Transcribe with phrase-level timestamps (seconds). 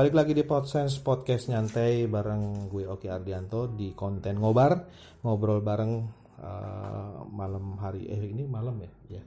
[0.00, 4.72] Balik lagi di Podsense Podcast Nyantai bareng gue Oki Ardianto di konten ngobar
[5.20, 5.92] ngobrol bareng
[6.40, 9.20] uh, malam hari eh ini malam ya?
[9.20, 9.22] Ya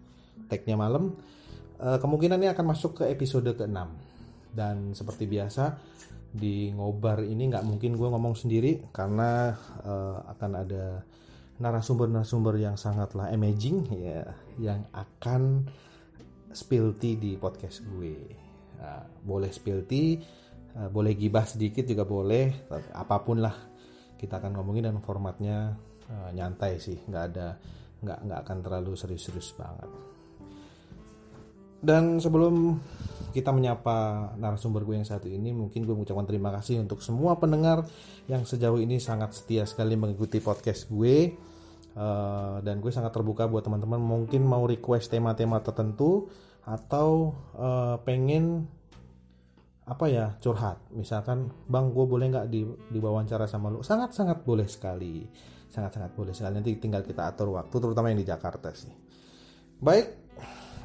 [0.49, 1.13] tagnya malam.
[1.77, 3.77] Uh, kemungkinan ini akan masuk ke episode ke-6.
[4.49, 5.77] Dan seperti biasa
[6.33, 9.53] di ngobar ini nggak mungkin gue ngomong sendiri karena
[9.85, 11.05] uh, akan ada
[11.61, 14.25] narasumber-narasumber yang sangatlah amazing ya
[14.57, 15.69] yang akan
[16.49, 18.41] spill tea di podcast gue.
[18.81, 20.41] Uh, boleh spill tea
[20.73, 22.65] boleh gibah sedikit juga boleh
[22.97, 23.53] apa pun lah
[24.23, 25.75] kita akan ngomongin dan formatnya
[26.07, 27.59] uh, nyantai sih nggak ada
[27.99, 29.91] nggak nggak akan terlalu serius-serius banget.
[31.83, 32.79] Dan sebelum
[33.35, 37.83] kita menyapa narasumber gue yang satu ini mungkin gue mengucapkan terima kasih untuk semua pendengar
[38.31, 41.35] yang sejauh ini sangat setia sekali mengikuti podcast gue.
[41.93, 46.31] Uh, dan gue sangat terbuka buat teman-teman mungkin mau request tema-tema tertentu
[46.63, 47.35] atau
[48.07, 48.65] pengen
[49.83, 50.79] apa ya curhat.
[50.95, 53.83] Misalkan bang gue boleh nggak di diwawancara sama lu?
[53.83, 55.27] Sangat sangat boleh sekali.
[55.67, 56.55] Sangat sangat boleh sekali.
[56.55, 58.93] Nanti tinggal kita atur waktu terutama yang di Jakarta sih.
[59.83, 60.23] Baik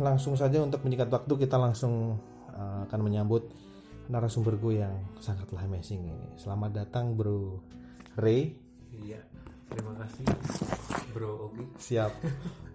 [0.02, 2.18] langsung saja untuk menyingkat waktu kita langsung
[2.54, 3.50] uh, akan menyambut
[4.10, 6.28] narasumber gue yang sangatlah amazing ini.
[6.34, 7.62] Selamat datang bro
[8.18, 8.58] Ray.
[8.90, 9.22] Iya
[9.68, 10.26] terima kasih
[11.14, 11.64] bro Ogi.
[11.78, 12.12] Siap.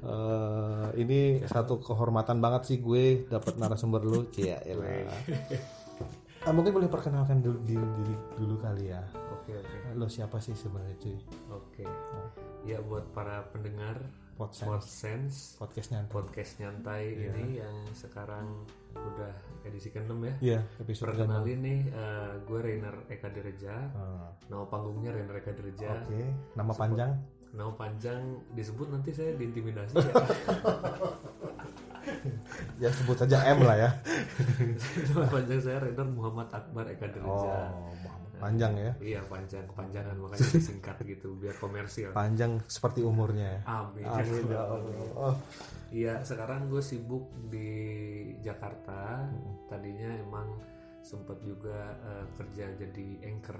[0.08, 4.32] Uh, ini satu kehormatan banget sih gue dapat narasumber lu.
[4.32, 4.64] Cia
[6.44, 9.00] Ah, mungkin boleh perkenalkan dulu diri, diri dulu kali ya.
[9.32, 9.96] Oke oke.
[9.96, 11.16] Lo siapa sih sebenarnya cuy?
[11.56, 11.88] Oke.
[11.88, 12.28] Oh.
[12.68, 13.96] Ya buat para pendengar
[14.36, 17.32] Podsense, Podsense podcast nyantai, podcast nyantai yeah.
[17.32, 19.32] ini yang sekarang udah
[19.64, 20.18] edisi ke-6 ya.
[20.20, 23.76] Iya, yeah, episode Perkenalin nih uh, gue Rainer Eka Direja.
[23.96, 24.28] Uh.
[24.52, 25.96] Nama panggungnya Rainer Eka Direja.
[25.96, 26.12] Oke.
[26.12, 26.28] Okay.
[26.60, 27.12] Nama panjang?
[27.56, 28.22] Nama panjang
[28.52, 30.12] disebut nanti saya diintimidasi ya.
[32.84, 33.90] ya sebut saja M lah ya.
[35.14, 37.56] Nama panjang saya Rainer Muhammad Akbar Eka Derja.
[37.74, 37.92] Oh,
[38.44, 38.92] panjang ya?
[39.00, 42.12] Iya panjang, kepanjangan makanya disingkat gitu biar komersil.
[42.12, 43.64] Panjang seperti umurnya.
[43.64, 44.04] Amin.
[44.04, 45.36] Amin ya Allah.
[45.94, 47.70] Iya sekarang gue sibuk di
[48.44, 49.24] Jakarta.
[49.72, 50.48] Tadinya emang
[51.04, 53.60] sempat juga uh, kerja jadi anchor.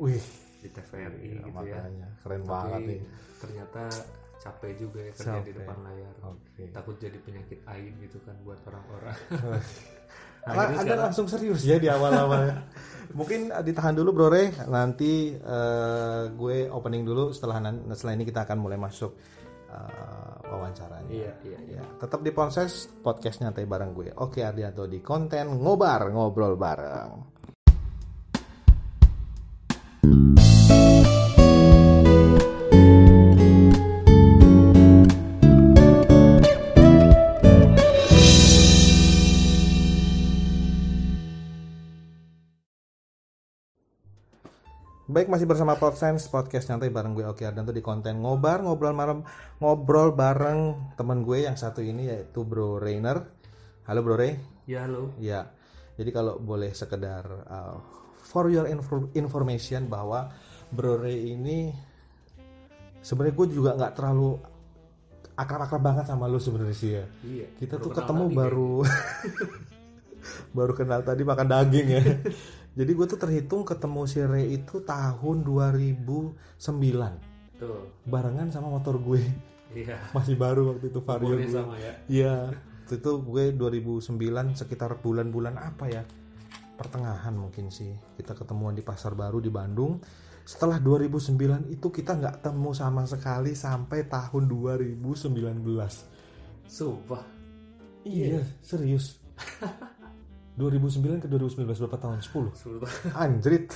[0.00, 0.22] Wih.
[0.62, 1.82] Di TVRI ya, gitu ya.
[2.22, 3.00] Keren Tapi banget nih.
[3.42, 3.84] Ternyata
[4.42, 5.46] capek juga ya kerja capek.
[5.46, 6.14] di depan layar.
[6.18, 6.66] Okay.
[6.74, 9.16] takut jadi penyakit ain gitu kan buat orang-orang.
[10.42, 11.04] Nah, anda sekarang...
[11.06, 11.62] langsung serius.
[11.62, 12.66] Ya di awal-awal.
[13.18, 14.50] Mungkin ditahan dulu bro Re.
[14.66, 17.30] Nanti uh, gue opening dulu.
[17.30, 17.62] Setelah
[17.94, 19.14] setelah ini kita akan mulai masuk
[19.70, 21.06] uh, wawancaranya.
[21.14, 21.78] Iya, iya, iya.
[21.78, 24.10] ya tetap di Ponses podcast nyantai bareng gue.
[24.18, 27.41] Oke Ardianto di konten ngobar ngobrol bareng
[45.12, 49.20] Baik masih bersama Podsense podcast nyantai bareng gue Oki Ardanto di konten ngobar ngobrol malam
[49.60, 53.20] ngobrol bareng teman gue yang satu ini yaitu Bro Rainer.
[53.84, 54.40] Halo Bro Ray.
[54.64, 55.12] Ya halo.
[55.20, 55.52] Ya.
[56.00, 57.76] Jadi kalau boleh sekedar uh,
[58.24, 60.32] for your info information bahwa
[60.72, 61.68] Bro Ray ini
[63.04, 64.40] sebenarnya gue juga nggak terlalu
[65.36, 67.04] akrab-akrab banget sama lu sebenarnya sih ya.
[67.20, 67.46] Iya.
[67.60, 68.80] Kita tuh ketemu baru
[70.56, 72.00] baru kenal tadi makan daging ya.
[72.72, 76.56] Jadi gue tuh terhitung ketemu si Ray itu tahun 2009.
[77.60, 78.00] Tuh.
[78.08, 79.20] Barengan sama motor gue.
[79.76, 80.00] Iya.
[80.16, 81.52] Masih baru waktu itu Vario gue.
[81.52, 81.92] sama ya.
[82.08, 82.36] Iya.
[82.56, 86.04] Waktu itu gue 2009 sekitar bulan-bulan apa ya?
[86.76, 87.92] Pertengahan mungkin sih.
[88.16, 90.00] Kita ketemuan di Pasar Baru di Bandung.
[90.42, 94.96] Setelah 2009 itu kita nggak temu sama sekali sampai tahun 2019.
[96.66, 97.22] Sumpah.
[98.02, 99.20] Iya, serius.
[100.56, 102.18] 2009 ke 2019 berapa tahun?
[102.20, 102.52] 10.
[102.52, 102.92] 10 tahun.
[103.16, 103.68] Anjrit.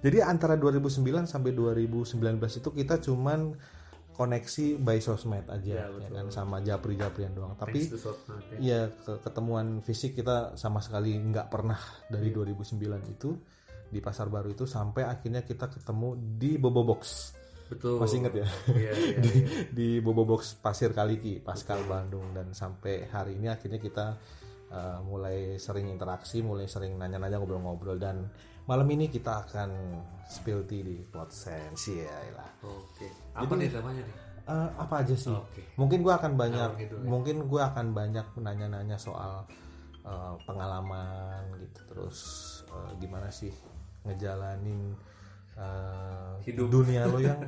[0.00, 3.52] Jadi antara 2009 sampai 2019 itu kita cuman
[4.16, 7.56] koneksi by sosmed aja ya, ya kan sama japri-japrian doang.
[7.56, 11.78] Tapi sosmed, ya ke ketemuan fisik kita sama sekali nggak pernah
[12.08, 12.44] dari ya.
[12.44, 13.30] 2009 itu
[13.90, 17.32] di pasar baru itu sampai akhirnya kita ketemu di Bobo Box.
[17.70, 18.02] Betul.
[18.02, 18.46] Masih inget ya?
[18.74, 19.46] Iya, iya, di, iya.
[19.70, 24.18] di Bobo Box Pasir Kaliki, Pascal Bandung dan sampai hari ini akhirnya kita
[24.70, 28.30] uh, mulai sering interaksi, mulai sering nanya-nanya ngobrol-ngobrol dan
[28.70, 29.70] malam ini kita akan
[30.30, 32.50] spill tea di Podsense ya lah.
[32.62, 33.10] Oke.
[33.34, 34.16] Apa Jadi, nih namanya nih?
[34.50, 35.30] Uh, apa aja sih?
[35.30, 35.64] Okay.
[35.78, 37.06] Mungkin gue akan banyak, gitu, ya?
[37.06, 39.46] mungkin gue akan banyak nanya-nanya soal
[40.06, 42.18] uh, pengalaman gitu, terus
[42.70, 43.52] uh, gimana sih
[44.06, 44.96] ngejalanin
[45.54, 46.72] uh, Hidup.
[46.72, 47.38] dunia lo yang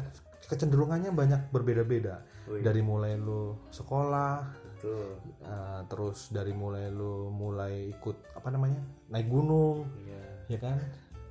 [0.47, 2.23] kecenderungannya banyak berbeda-beda.
[2.43, 4.43] Dari mulai lo sekolah,
[4.83, 8.83] Uh, terus dari mulai lu mulai ikut apa namanya
[9.15, 10.23] naik gunung iya.
[10.51, 10.79] ya kan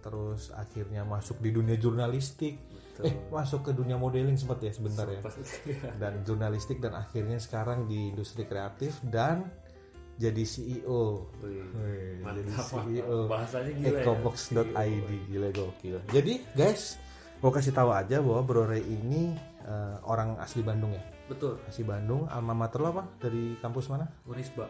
[0.02, 2.58] terus akhirnya masuk di dunia jurnalistik
[2.96, 3.04] Betul.
[3.12, 5.36] eh masuk ke dunia modeling sempat ya sebentar ya Pas
[5.68, 5.92] ya.
[6.00, 9.48] dan jurnalistik dan akhirnya sekarang di industri kreatif dan
[10.22, 13.32] jadi CEO Wih, Wih, jadi mantap, CEO mantap.
[13.32, 15.20] Bahasanya gila ya.
[15.30, 16.98] gila gokil jadi guys
[17.42, 19.34] gue kasih tahu aja bahwa Bro Ray ini
[19.66, 21.56] eh, orang asli Bandung ya Betul.
[21.64, 24.68] asli Bandung alma mater lo apa dari kampus mana Unisba.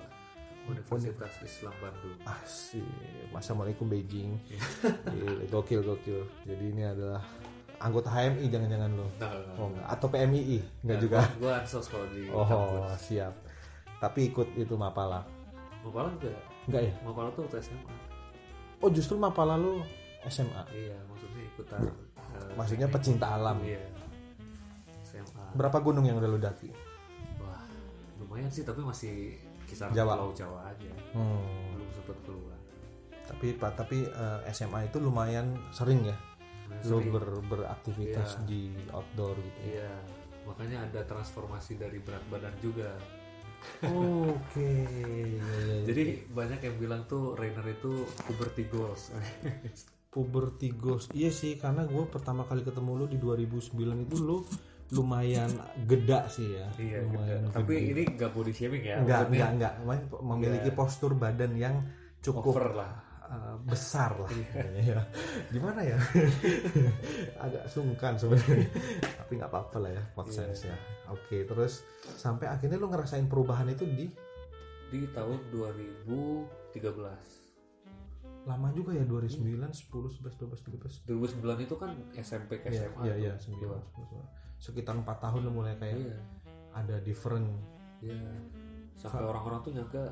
[0.61, 2.15] Universitas Islam Bandung.
[2.23, 2.85] Asik.
[3.33, 4.37] Assalamualaikum Beijing.
[5.09, 6.21] Gila, gokil gokil.
[6.45, 7.17] Jadi ini adalah
[7.81, 9.09] anggota HMI jangan-jangan lo.
[9.17, 9.85] Nah, Oh enggak.
[9.89, 11.19] Atau PMII enggak juga.
[11.35, 12.93] Gue ansos kalau di Oh kampus.
[13.01, 13.33] siap.
[13.97, 15.25] Tapi ikut itu Mapala.
[15.81, 16.37] Mapala enggak?
[16.69, 16.93] Enggak ya?
[17.01, 17.93] Mapala tuh waktu SMA.
[18.79, 19.81] Oh justru Mapala lo
[20.29, 20.61] SMA.
[20.69, 21.81] Iya, maksudnya ikutan.
[21.81, 23.57] eh, Maksudnya pecinta alam.
[23.65, 23.81] Iya.
[25.51, 26.69] Berapa gunung yang udah lo daki?
[27.37, 27.63] Wah,
[28.17, 30.15] lumayan sih tapi masih kisaran Jawa.
[30.15, 30.91] Pulau Jawa aja.
[31.11, 31.75] Hmm.
[31.75, 32.57] Belum sempat keluar.
[33.23, 36.17] Tapi Pak tapi eh, SMA itu lumayan sering ya.
[36.83, 37.11] Lo sering.
[37.11, 38.47] ber- beraktivitas Iya.
[38.47, 39.59] di outdoor gitu.
[39.61, 39.67] ya.
[39.77, 39.91] Iya,
[40.43, 42.91] makanya ada transformasi dari berat badan juga.
[43.83, 44.67] Oke.
[44.87, 45.83] Iya.
[45.91, 49.11] Jadi banyak yang bilang tuh Rainer itu puberty goals.
[50.11, 54.43] puberty goals iya sih karena gue pertama kali ketemu lu di 2009 itu lu
[54.91, 55.47] lumayan
[55.87, 57.55] geda sih ya iya, lumayan gitu.
[57.55, 58.99] tapi ini gak body shaming ya.
[58.99, 59.73] enggak enggak enggak
[60.19, 60.75] memiliki Iya.
[60.75, 61.79] postur badan yang
[62.19, 62.91] cukup over lah.
[63.23, 64.99] uh, besar lah Iya.
[64.99, 65.01] ya.
[65.47, 65.95] gimana ya
[67.45, 68.67] agak sungkan sebenarnya
[69.17, 70.37] tapi nggak apa-apa lah ya make Iya.
[70.43, 70.75] sense ya
[71.07, 71.73] oke terus
[72.19, 74.11] sampai akhirnya lu ngerasain perubahan itu di
[74.91, 76.83] Di tahun 2013.
[78.43, 79.87] lama juga ya 2009 10
[80.19, 83.07] 11 12 13 2009 itu kan SMP ke SMA.
[83.07, 83.55] iya, iya, tuh.
[83.55, 84.50] 9, 10, 11.
[84.61, 86.17] Sekitar 4 tahun lu mulai kayak Iya.
[86.71, 87.49] ada different
[87.99, 88.21] Iya.
[88.93, 90.03] Sampai orang-orang tuh nyangka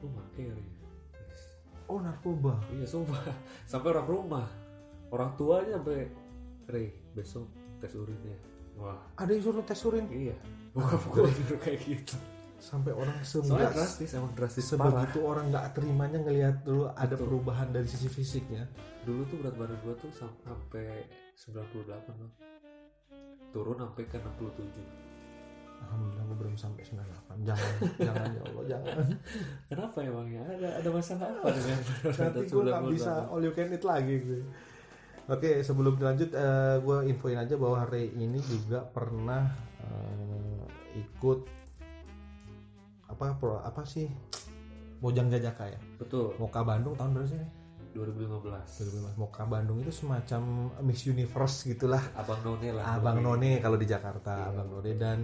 [0.00, 0.52] lu make ya.
[0.52, 0.66] Ri."
[1.84, 3.20] oh narkoba Iya, sumpah.
[3.70, 4.46] Sampai orang rumah.
[5.08, 6.10] Orang tuanya sampai
[6.64, 7.46] Rey, besok
[7.78, 8.34] tes urin ya.
[8.74, 10.34] Wah, ada yang suruh tes urin iya.
[10.72, 12.16] Bukan bukan gitu kayak gitu.
[12.56, 15.04] sampai orang sebelas drastis, emang drastis parah.
[15.04, 18.64] sebegitu orang nggak terimanya ngelihat dulu ada perubahan dari sisi fisiknya
[19.04, 21.04] Dulu tuh berat badan gua tuh sam- sampai
[21.36, 21.84] 98
[22.16, 22.32] loh.
[23.54, 24.82] Turun sampai ke 67.
[25.84, 27.72] alhamdulillah gue belum sampai 98 jangan
[28.08, 28.96] jangan ya Allah jangan.
[29.68, 30.42] Kenapa emangnya?
[30.48, 32.94] Ada ada masalah apa dengan nanti gue 98?
[32.96, 34.42] bisa all you can eat lagi gue
[35.28, 39.44] oke sebelum dilanjut eh, gue infoin aja bahwa Ray ini juga pernah
[39.84, 40.64] eh,
[41.04, 41.40] ikut
[43.12, 44.08] apa pro apa sih?
[45.04, 45.80] Mojang Jajaka ya?
[46.00, 47.63] Betul, Moka Bandung tahun berapa sih
[47.94, 49.14] 2015.
[49.14, 50.42] 2015 Moka Bandung itu semacam
[50.82, 52.98] Miss Universe gitulah Abang None lah.
[52.98, 53.30] Abang Lebih.
[53.30, 54.46] None kalau di Jakarta Iya.
[54.50, 55.18] Abang None dan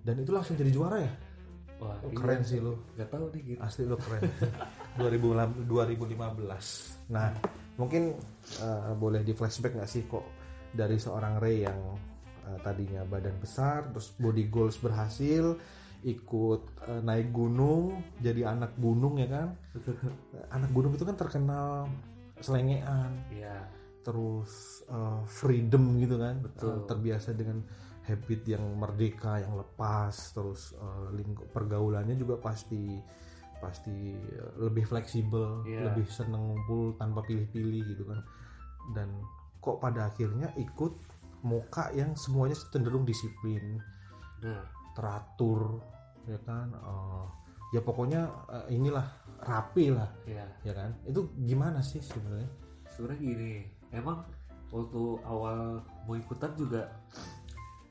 [0.00, 1.12] dan itu langsung jadi juara ya
[1.74, 2.14] Wah, Oh, iya.
[2.14, 3.58] keren sih lu Gak tahu nih gitu.
[3.58, 4.22] asli lu keren
[5.00, 7.32] 2000 2015 nah
[7.74, 8.14] mungkin
[8.60, 10.22] eh, boleh di flashback nggak sih kok
[10.70, 11.80] dari seorang Ray yang
[12.44, 15.56] eh, tadinya badan besar terus body goals berhasil
[16.04, 19.48] ikut eh, naik gunung jadi anak gunung ya kan
[20.56, 21.88] anak gunung itu kan terkenal
[22.38, 23.64] selengean Iya.
[24.04, 26.68] terus uh, freedom gitu kan Betul.
[26.68, 27.64] Uh, terbiasa dengan
[28.04, 33.00] habit yang merdeka yang lepas terus uh, lingkup pergaulannya juga pasti
[33.64, 35.88] pasti uh, lebih fleksibel Iya.
[35.88, 38.20] lebih seneng ngumpul tanpa pilih-pilih gitu kan
[38.92, 39.08] dan
[39.64, 40.92] kok pada akhirnya ikut
[41.40, 43.80] muka yang semuanya cenderung disiplin
[44.44, 44.60] Nah,
[44.92, 45.80] teratur
[46.26, 46.68] ya kan?
[46.76, 47.24] Uh,
[47.70, 49.04] ya pokoknya uh, inilah
[49.40, 50.90] rapi lah ya ya kan?
[51.04, 52.48] Itu gimana sih sebenarnya?
[52.88, 53.54] Sebenarnya gini
[53.90, 54.22] emang
[54.68, 56.82] waktu awal mau ikutan juga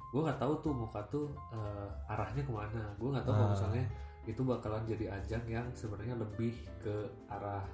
[0.09, 2.85] gue nggak tahu tuh muka tuh eh, arahnya ke mana.
[2.95, 3.53] Gue nggak tahu kalau Ah.
[3.55, 3.83] misalnya
[4.23, 6.93] itu bakalan jadi ajang yang sebenarnya lebih ke
[7.27, 7.65] arah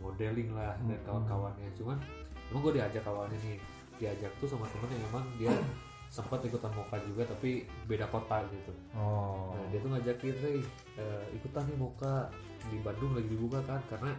[0.00, 1.04] modeling lah dan Hmm.
[1.04, 1.68] kawan-kawannya.
[1.76, 2.00] Cuman
[2.48, 3.60] emang gue diajak awalnya nih
[3.96, 5.52] diajak tuh sama temen yang emang dia
[6.06, 8.72] sempat ikutan moka juga tapi beda kota gitu.
[8.96, 9.52] Oh.
[9.52, 10.58] Nah, dia tuh ngajakin Rey
[10.96, 12.30] eh, ikutan nih Moka.
[12.66, 14.10] Di Bandung lagi dibuka kan karena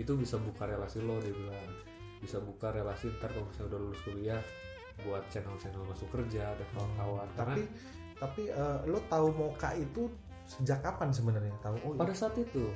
[0.00, 1.68] itu bisa buka relasi lo dia bilang.
[2.20, 4.40] Bisa buka relasi ntar kalau misalnya udah lulus kuliah
[5.00, 7.28] buat channel-channel masuk kerja dan kawan-kawan.
[7.32, 7.62] karena tapi
[8.20, 10.08] tapi eh, lo tahu Moka itu
[10.44, 11.52] sejak kapan sebenarnya?
[11.64, 11.76] Tahu?
[11.84, 12.68] Oh pada saat itu.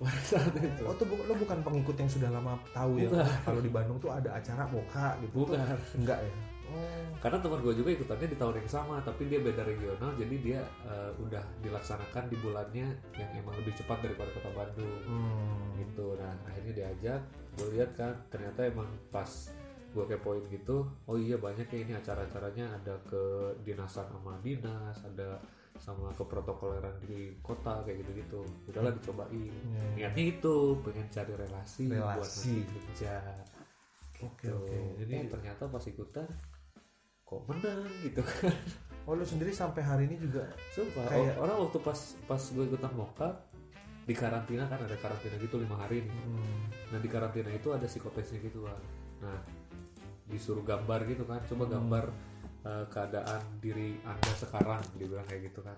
[0.00, 0.82] Pada saat itu.
[0.88, 3.08] Oh tuh bu- lo bukan pengikut yang sudah lama tahu ya?
[3.12, 3.26] Bukan.
[3.44, 5.60] kalau di Bandung tuh ada acara Moka gitu bukan.
[5.96, 6.32] Enggak ya
[6.72, 10.36] oh karena teman gue juga ikutannya di tahun yang sama tapi dia beda regional jadi
[10.42, 15.78] dia eh, udah dilaksanakan di bulannya yang emang lebih cepat daripada kota Bandung hmm.
[15.78, 17.20] gitu nah akhirnya diajak
[17.54, 19.28] gue lihat kan ternyata emang pas
[19.92, 23.22] gue kepoin gitu oh iya banyak ya ini acara-acaranya ada ke
[23.62, 25.36] dinasan sama dinas ada
[25.78, 30.08] sama keprotokoleran di kota kayak gitu-gitu udahlah dicobain Iya.
[30.08, 32.50] niatnya itu pengen cari relasi, buat Relasi.
[32.60, 33.14] nanti kerja
[34.22, 34.54] Oke, Gitu.
[34.54, 34.78] oke.
[35.02, 36.28] Jadi Eh, ternyata pas ikutan
[37.32, 38.52] kok menang gitu kan.
[39.02, 42.92] Oh lu sendiri sampai hari ini juga Sumpah, Kayak- orang waktu pas pas gue ikutan
[42.92, 43.34] moka
[44.02, 46.14] di karantina kan ada karantina gitu lima hari nih.
[46.22, 48.78] Hmm, nah di karantina itu ada psikotesnya gitu kan
[49.18, 49.38] nah
[50.24, 51.72] disuruh gambar gitu kan coba Hmm.
[51.72, 52.04] gambar
[52.62, 55.74] eh, keadaan diri anda sekarang dia bilang kayak gitu kan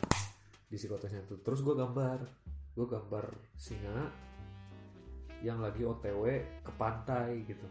[0.67, 1.41] di psikotesnya itu.
[1.41, 2.19] Terus gue gambar
[2.77, 4.13] gue gambar singa
[5.41, 6.25] yang lagi otw
[6.61, 7.65] ke pantai gitu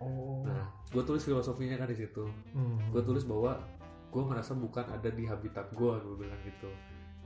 [0.00, 0.42] oh.
[0.44, 2.24] Nah gue tulis filosofinya kan di situ.
[2.52, 2.78] Hmm.
[2.90, 3.58] gue tulis bahwa
[4.06, 6.70] gue merasa bukan ada di habitat gue gue bilang gitu.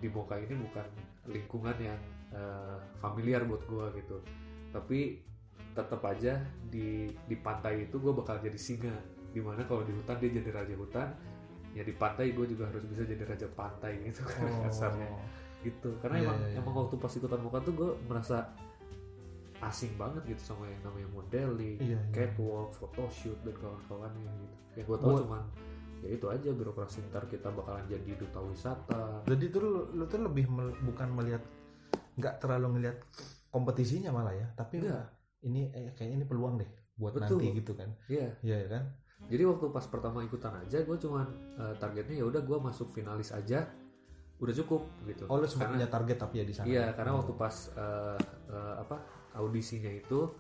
[0.01, 0.87] Di Moka ini bukan
[1.29, 2.01] lingkungan yang
[2.33, 4.17] eh, familiar buat gue gitu.
[4.73, 5.21] Tapi
[5.71, 8.97] tetap aja di di pantai itu gue bakal jadi singa.
[9.31, 11.09] Di mana kalau di hutan dia jadi raja hutan
[11.71, 14.63] ya di pantai gue juga harus bisa jadi raja pantai gitu kan Oh.
[14.67, 15.11] kasarnya.
[15.63, 15.91] Gitu.
[16.03, 16.59] Karena Iya, emang iya, iya.
[16.59, 18.51] emang waktu pas ikutan Moka tuh gue merasa
[19.61, 22.01] asing banget gitu sama yang namanya modeling, Iya, iya.
[22.11, 24.57] catwalk, photoshoot dan kawan-kawannya gitu.
[24.75, 25.43] Yang gue Buat- cuman
[26.01, 29.21] ya itu aja birokrasi ntar kita bakalan jadi duta wisata.
[29.25, 31.45] Jadi tuh lu, lu tuh lebih mel- bukan melihat
[32.17, 32.97] nggak terlalu ngelihat
[33.49, 35.13] kompetisinya malah ya, tapi Enggak.
[35.43, 37.41] ini eh, kayaknya ini peluang deh buat Betul.
[37.41, 37.91] nanti gitu kan.
[38.09, 38.29] Iya.
[38.41, 38.85] Iya kan?
[39.29, 41.27] Jadi waktu pas pertama ikutan aja gue cuman
[41.59, 43.69] eh, targetnya ya udah gue masuk finalis aja
[44.41, 45.29] udah cukup gitu.
[45.29, 46.65] Oh lu sempat punya target tapi ya di sana.
[46.65, 48.17] Iya, karena waktu pas eh,
[48.49, 48.97] eh, apa
[49.35, 50.31] audisinya itu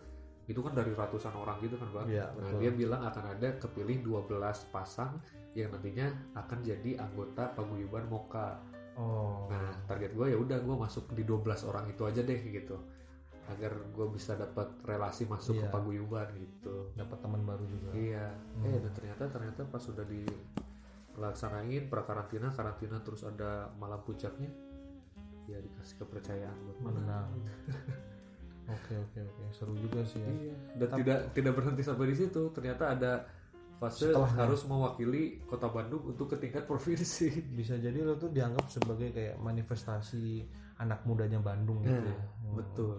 [0.51, 2.07] itu kan dari ratusan orang gitu kan, Bang.
[2.11, 5.23] Iya, nah, dia bilang akan ada kepilih 12 pasang
[5.55, 8.59] yang nantinya akan jadi anggota paguyuban Moka.
[8.99, 9.47] Oh.
[9.47, 12.75] Nah, target gue ya udah gue masuk di 12 orang itu aja deh gitu.
[13.47, 15.71] Agar gue bisa dapat relasi masuk ke Iya.
[15.71, 16.91] paguyuban gitu.
[16.99, 17.91] dapat teman baru juga.
[17.95, 18.27] Iya.
[18.59, 18.67] Hmm.
[18.67, 24.51] Eh, dan ternyata ternyata pas sudah dilaksanain prakarantina, karantina terus ada malam puncaknya
[25.47, 27.31] ya dikasih kepercayaan buat Menang.
[28.71, 30.31] Oke oke oke seru juga sih ya.
[30.31, 30.55] Iya.
[30.77, 32.43] Dan Tapi- tidak tidak berhenti sampai di situ.
[32.51, 33.13] Ternyata ada
[33.77, 34.39] fase Setelahnya.
[34.39, 37.29] harus mewakili Kota Bandung untuk ke tingkat provinsi.
[37.59, 40.45] Bisa jadi lo tuh dianggap sebagai kayak manifestasi
[40.79, 42.25] anak mudanya Bandung gitu Nah, ya.
[42.47, 42.97] Oh, Betul.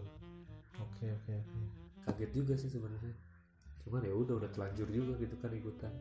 [0.77, 1.59] Oke oke oke.
[2.03, 3.13] Kaget juga sih sebenarnya.
[3.81, 5.93] Cuman ya udah udah telanjur juga gitu kan ikutan.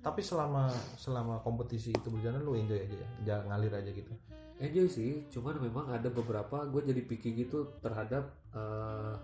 [0.00, 4.12] Tapi selama selama kompetisi itu berjalan lo enjoy aja ya, jangan ngalir aja gitu.
[4.60, 9.14] Enjoy sih, cuman memang ada beberapa gue jadi picky gitu terhadap eh,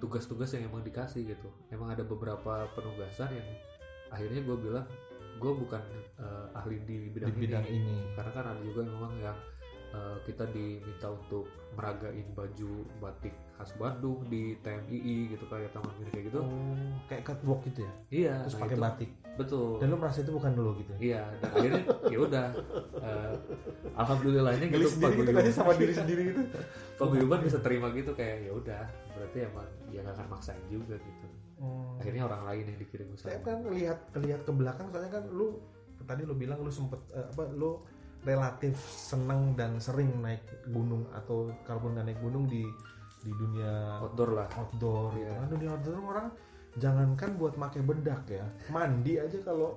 [0.00, 1.48] tugas-tugas yang emang dikasih gitu.
[1.68, 3.48] Emang ada beberapa penugasan yang
[4.08, 4.86] akhirnya gue bilang
[5.38, 5.82] gue bukan
[6.18, 7.76] eh, ahli di bidang, di bidang ini.
[7.84, 7.98] ini.
[8.16, 9.36] karena kan ada juga memang yang
[9.88, 16.10] eh, kita diminta untuk meragain baju batik khas Bandung di TMII gitu kayak Taman Mini
[16.10, 16.40] kayak gitu.
[16.40, 16.74] Oh,
[17.06, 17.92] kayak catwalk gitu ya.
[18.08, 19.10] Iya, Terus nah pakai itu- batik.
[19.34, 19.78] betul.
[19.78, 20.90] Dan lo merasa itu bukan lo gitu.
[20.92, 20.98] ya?
[20.98, 22.46] Iya, dan akhirnya ya udah
[22.98, 23.34] eh,
[23.94, 26.40] alhamdulillahnya gitu sendiri gitu kan sama diri sendiri gitu.
[26.98, 31.26] paguyuban bisa terima gitu kayak ya udah berarti emang ya gak akan maksain juga gitu
[31.58, 31.98] Oh.
[31.98, 35.58] akhirnya orang lain yang dikirim Saya kan lihat lihat ke belakang soalnya kan lu
[36.00, 37.82] tadi lu bilang lu sempet eh, apa lu
[38.26, 42.66] relatif seneng dan sering naik gunung atau kalaupun nggak naik gunung di
[43.22, 44.48] di dunia outdoor lah.
[44.54, 45.26] Outdoor gitu.
[45.26, 45.32] Iya.
[45.38, 46.28] Kan dunia outdoor orang
[46.78, 49.76] jangankan buat pakai bedak ya mandi aja kalau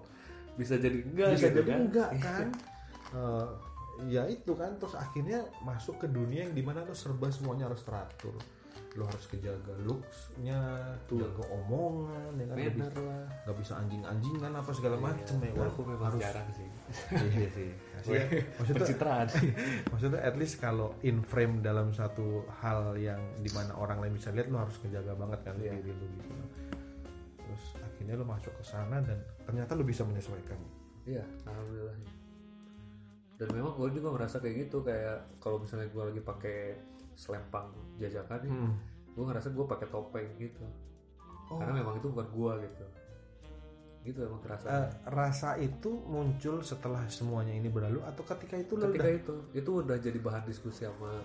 [0.59, 1.79] bisa jadi enggak bisa gitu jadi kan?
[1.89, 2.47] enggak kan?
[3.11, 3.47] Eh,
[4.07, 7.81] ya itu kan terus akhirnya masuk ke dunia yang di mana lu serba semuanya harus
[7.83, 8.35] teratur
[8.91, 10.59] lu harus kejaga looksnya
[11.07, 11.23] Tuh.
[11.23, 12.55] jaga omongan ya kan?
[12.75, 13.23] Bisa- lah.
[13.47, 15.59] nggak bisa anjing-anjingan apa segala macem ya kan?
[15.63, 16.67] walaupun memang harus jarang sih.
[17.31, 17.69] Iya sih.
[17.95, 18.25] Maksudnya,
[18.59, 19.27] maksudnya pencitraan.
[19.95, 24.27] Maksudnya at least kalau in frame dalam satu hal yang di mana orang lain bisa
[24.29, 25.71] lihat lu harus menjaga banget kan Iya.
[25.77, 26.33] diri lu gitu.
[27.37, 30.59] Terus akhirnya lu masuk ke sana dan ternyata lu bisa menyesuaikan.
[31.07, 31.95] Iya alhamdulillah.
[33.39, 36.59] Dan memang gue juga merasa kayak gitu kayak kalau misalnya gue lagi pakai
[37.13, 38.73] selempang jajakan nih Hmm.
[39.11, 40.63] gue ngerasa gue pakai topeng gitu.
[41.47, 41.59] Oh.
[41.59, 42.85] karena memang itu bukan gue gitu.
[44.01, 44.65] Gitu emang kerasa.
[44.67, 49.71] Eh, rasa itu muncul setelah semuanya ini berlalu atau ketika itu ketika udah itu itu
[49.77, 51.21] udah jadi bahan diskusi sama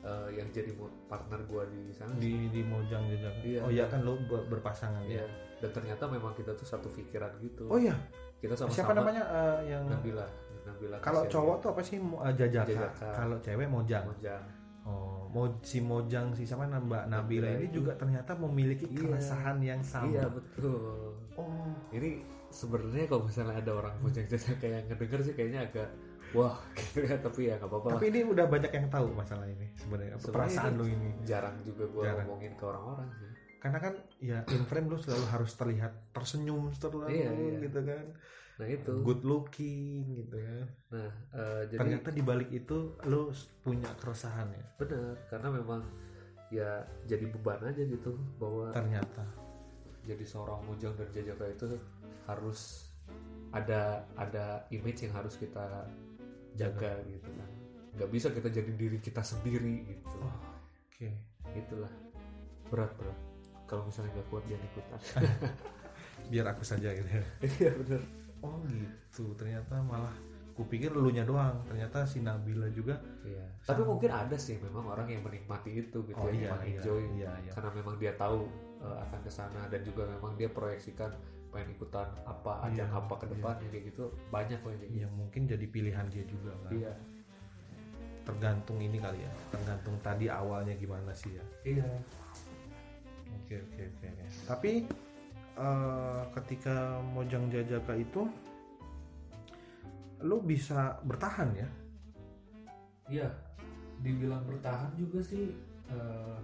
[0.00, 0.74] eh, yang jadi
[1.06, 2.10] partner gua di sana.
[2.14, 3.42] Di di Mojang jajakan?
[3.42, 3.60] Iya.
[3.60, 5.22] oh iya kan ber- berpasangan Iya.
[5.22, 5.26] ya
[5.56, 7.66] dan ternyata memang kita tuh satu pikiran gitu.
[7.66, 7.94] Oh iya?
[8.36, 10.26] Kita sama-sama siapa namanya eh, yang Nabila.
[10.64, 12.66] Nabila kalau cowok tuh apa sih Mo- eh, jajaka.
[12.66, 13.08] Jajaka.
[13.12, 14.02] kalau cewek Mojang?
[14.04, 14.42] Mojang
[14.86, 18.98] Oh, Mo, si Mojang si sama Mbak Nabila ini juga ternyata memiliki Iya.
[19.02, 20.06] keresahan yang sama.
[20.08, 25.60] iya betul Oh, ini sebenarnya kalau misalnya ada orang Mojang jajaka kayak ngedenger sih kayaknya
[25.64, 25.88] agak
[26.32, 29.66] wah gitu ya tapi ya nggak apa-apa tapi ini udah banyak yang tahu masalah ini
[29.74, 31.10] sebenarnya perasaan ini lu ini.
[31.22, 32.24] jarang juga gua Jarang.
[32.24, 37.10] ngomongin ke orang-orang sih Karena kan ya in frame lu selalu harus terlihat tersenyum terlalu
[37.12, 37.58] Iya, iya.
[37.60, 38.04] gitu kan.
[38.56, 38.92] Nah itu.
[39.04, 40.64] Good looking gitu ya.
[40.92, 44.64] Nah eh, jadi ternyata di balik itu lo punya keresahan ya?
[44.80, 45.80] Benar karena memang
[46.48, 49.26] ya jadi beban aja gitu bahwa ternyata.
[50.06, 51.66] jadi seorang mujang dan jajaka itu
[52.30, 52.86] harus
[53.50, 55.84] ada ada image yang harus kita
[56.54, 57.50] jaga gitu kan.
[57.98, 60.16] Nggak bisa kita jadi diri kita sendiri gitu.
[60.22, 60.36] Oh,
[60.86, 61.08] oke.
[61.58, 61.92] Itulah.
[62.70, 63.18] Berat berat.
[63.66, 65.00] Kalau misalnya nggak kuat jangan ikutan.
[66.30, 67.24] Biar aku saja gitu ya.
[67.58, 69.34] Iya benar oh gitu.
[69.34, 70.14] Ternyata malah
[70.56, 71.60] kupikir elunya doang.
[71.68, 73.44] Ternyata si Nabila juga iya.
[73.66, 76.78] Tapi mungkin ada sih memang orang yang menikmati itu gitu oh yang iya memang iya
[76.80, 77.02] enjoy.
[77.18, 77.52] iya iya.
[77.52, 78.48] Karena memang dia tahu
[78.80, 81.10] uh, akan ke sana dan juga memang dia proyeksikan
[81.52, 84.04] pengen ikutan apa ajang Iya, apa ke depannya kayak gitu.
[84.32, 85.02] Banyak loh yang kayak gitu.
[85.04, 86.72] yang mungkin jadi pilihan dia juga kan?
[86.72, 86.92] Iya.
[88.26, 91.44] Tergantung ini kali ya tergantung tadi awalnya gimana sih ya.
[91.62, 91.86] Iya.
[93.44, 94.24] Oke oke oke oke.
[94.48, 94.72] tapi
[95.56, 98.28] eh, ketika Mojang Jajaka itu
[100.24, 101.68] lu bisa bertahan ya
[103.06, 103.30] Iya,
[104.02, 105.54] dibilang bertahan juga sih
[105.86, 106.38] eh,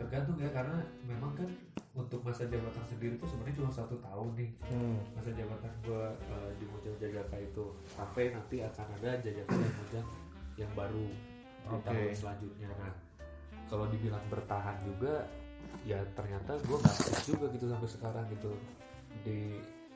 [0.00, 1.50] tergantung ya karena memang kan
[1.92, 5.18] untuk masa jabatan sendiri itu sebenarnya cuma satu tahun nih hmm.
[5.18, 10.08] masa jabatan gua eh, di Mojang Jajaka itu sampai nanti akan ada Jajaka dan Mojang
[10.56, 11.04] yang baru
[11.68, 11.84] di Oke.
[11.84, 12.68] tahun selanjutnya.
[12.72, 12.94] Nah,
[13.68, 15.28] kalau dibilang bertahan juga
[15.82, 18.50] ya ternyata gua nggak aktif juga gitu sampai sekarang gitu.
[19.22, 19.38] Di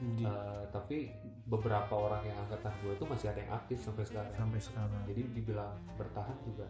[0.02, 1.14] Di- eh, tapi
[1.47, 4.33] beberapa orang yang angkatan gue itu masih ada yang aktif sampai sekarang.
[4.35, 5.02] Sampai sekarang.
[5.07, 6.67] Jadi dibilang bertahan juga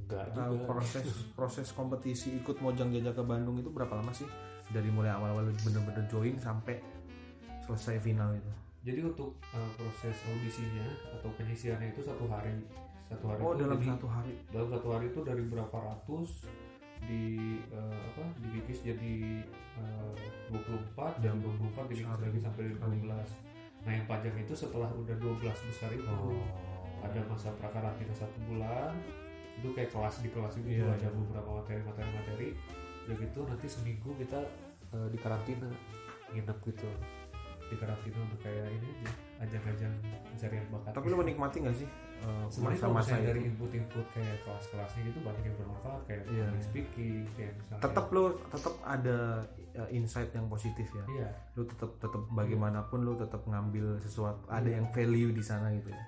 [0.00, 0.64] enggak Nah, juga.
[0.64, 1.06] proses
[1.38, 4.24] proses kompetisi ikut Mojang Jajaka Bandung itu berapa lama sih?
[4.66, 6.80] Dari mulai awal-awal bener-bener join sampai
[7.62, 8.52] selesai final itu.
[8.86, 12.54] Jadi untuk uh, proses audisinya atau penyisiannya itu satu hari.
[13.06, 14.32] Satu hari oh itu dalam jadi- satu hari.
[14.48, 16.30] dalam satu hari itu dari berapa ratus
[17.04, 17.22] di
[17.68, 19.44] uh, apa dikikis jadi
[19.76, 20.14] uh,
[20.50, 22.24] 24 dan 24 dikikis Sekali.
[22.24, 22.96] lagi sampai Sekali.
[23.04, 26.42] 12 nah yang panjang itu setelah udah 12 besar itu Oh.
[26.98, 28.96] ada masa prakarantina satu bulan
[29.54, 31.10] itu kayak kelas di kelas itu Iya, ada iya.
[31.12, 31.80] beberapa materi
[32.10, 32.48] materi
[33.06, 34.40] udah gitu nanti seminggu kita
[34.90, 35.70] eh, di karantina
[36.34, 36.88] nginep gitu
[37.66, 39.92] di karantina untuk kayak ini aja ajang-ajang
[40.32, 40.92] pencarian bakat.
[40.96, 41.88] Tapi lu menikmati nggak sih?
[42.16, 46.44] Eh, sebenarnya masa-masa misalnya dari itu input-input kayak kelas-kelasnya gitu banyak yang bermanfaat kayak Iya.
[46.48, 49.18] public speaking kayak misalnya tetap lu tetap ada
[49.76, 51.04] eh, insight yang positif ya?
[51.12, 51.30] Iya.
[51.52, 54.80] Lu tetap tetap bagaimanapun lu tetap ngambil sesuatu ada Iya.
[54.80, 56.02] yang value di sana gitu ya?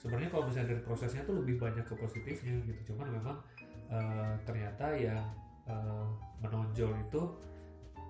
[0.00, 2.96] Sebenarnya kalau misalnya dari prosesnya tuh lebih banyak ke positifnya gitu.
[2.96, 3.36] Cuman memang
[3.92, 5.20] eh, ternyata yang
[5.68, 6.06] eh,
[6.40, 7.20] menonjol itu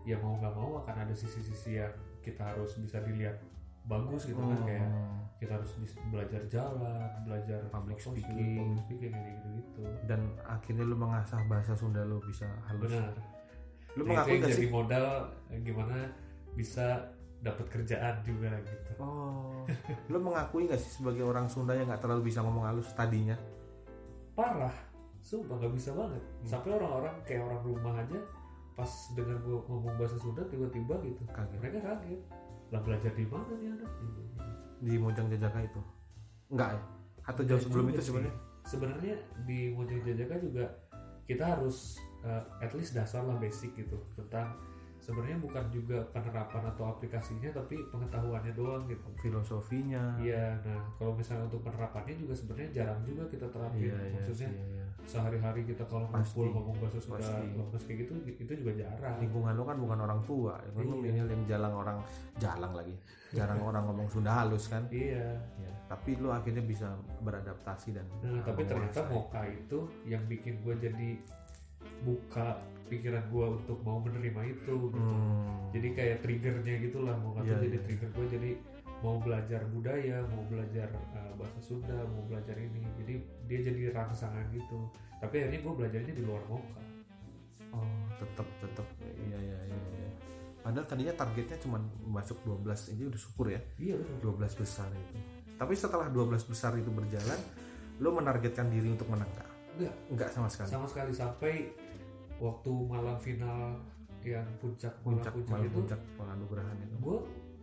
[0.07, 1.90] ya mau nggak mau akan ada sisi-sisi yang
[2.22, 3.35] kita harus bisa dilihat
[3.88, 5.16] bagus gitu kan kayak Hmm.
[5.38, 5.70] kita harus
[6.09, 8.59] belajar jalan belajar Public shoot, speaking.
[8.59, 12.90] public speaking kayak gitu gitu dan akhirnya lu mengasah bahasa Sunda lu bisa halus.
[12.90, 13.14] Benar.
[13.94, 14.68] Lu Nah, mengakui gak jadi sih?
[14.68, 15.07] modal
[15.48, 15.96] eh, gimana
[16.53, 16.87] bisa
[17.38, 18.92] dapat kerjaan juga gitu.
[18.98, 19.62] Oh.
[20.11, 23.38] Lu mengakui gak sih sebagai orang Sunda yang nggak terlalu bisa ngomong halus tadinya?
[24.35, 24.74] Parah.
[25.20, 26.18] Sumpah nggak bisa banget.
[26.18, 26.46] Hmm.
[26.46, 28.18] sampai orang-orang kayak orang rumah aja
[28.74, 31.22] pas dengar gue ngomong bahasa Sunda tiba-tiba gitu.
[31.29, 31.59] Kaget.
[31.59, 32.20] Mereka kaget
[32.69, 33.91] lah belajar di mana nih anak?
[34.79, 35.81] Di Mojang Jajaka itu.
[36.53, 36.83] Enggak ya?
[37.29, 38.35] Atau jauh sebelum itu sebenarnya?
[38.69, 39.17] Sebenarnya
[39.49, 40.65] di Mojang Jajaka juga
[41.29, 44.57] kita harus uh, at least dasar lah basic gitu tentang
[45.09, 49.09] sebenarnya bukan juga penerapan atau aplikasinya tapi pengetahuannya doang gitu.
[49.16, 50.21] Filosofinya.
[50.21, 54.49] Iya nah kalau misalnya untuk penerapannya juga sebenarnya jarang juga kita terapin iya iya maksudnya
[54.53, 54.85] sih, iya.
[55.09, 59.16] sehari-hari kita kalau ngumpul ngomong bahasa Sunda lemes kayak gitu itu juga jarang.
[59.25, 60.55] Lingkungan lu kan bukan orang tua.
[60.77, 61.25] Lu Iya.
[61.25, 61.99] yang jarang orang
[62.37, 62.92] jarang lagi.
[63.33, 64.85] Jarang orang ngomong Sunda halus kan?
[64.92, 65.40] Iya.
[65.57, 65.73] Ya.
[65.88, 66.85] tapi lu akhirnya bisa
[67.25, 69.09] beradaptasi dan Nah, tapi ternyata.
[69.09, 71.16] Moka itu yang bikin gue jadi
[72.03, 74.97] buka pikiran gue untuk mau menerima itu gitu.
[74.97, 75.69] Hmm.
[75.77, 77.85] Jadi kayak triggernya gitulah Moka Iya, tuh jadi iya.
[77.85, 78.51] trigger gue jadi
[78.99, 82.83] mau belajar budaya, mau belajar uh, bahasa Sunda, mau belajar ini.
[83.05, 83.15] Jadi
[83.47, 84.89] dia jadi rangsangan gitu.
[85.21, 86.81] Tapi akhirnya gue belajarnya di luar Moka.
[87.69, 88.87] oh tetap tetap
[89.29, 90.11] iya iya iya iya.
[90.65, 91.77] padahal tadinya targetnya cuma
[92.09, 94.41] masuk 12 ini udah syukur ya Iya betul.
[94.41, 95.17] 12 besar itu
[95.59, 97.37] tapi setelah 12 besar itu berjalan
[97.99, 99.51] lu menargetkan diri untuk menang nggak?
[99.75, 101.53] Enggak, enggak sama sekali sama sekali sampai
[102.38, 103.74] waktu malam final
[104.20, 107.18] yang puncak puncak malam itu puncak penganugerahan itu gue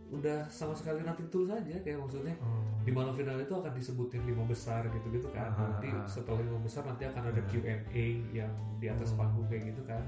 [0.08, 2.62] udah sama sekali nanti tulus aja kayak maksudnya Oh.
[2.80, 6.06] di malam final itu akan disebutin lima besar gitu-gitu kan Ah, nanti ah.
[6.06, 7.46] setelah lima besar nanti akan ada Ah.
[7.46, 9.18] Q&A yang di atas Hmm.
[9.18, 9.98] panggung kayak gitu kan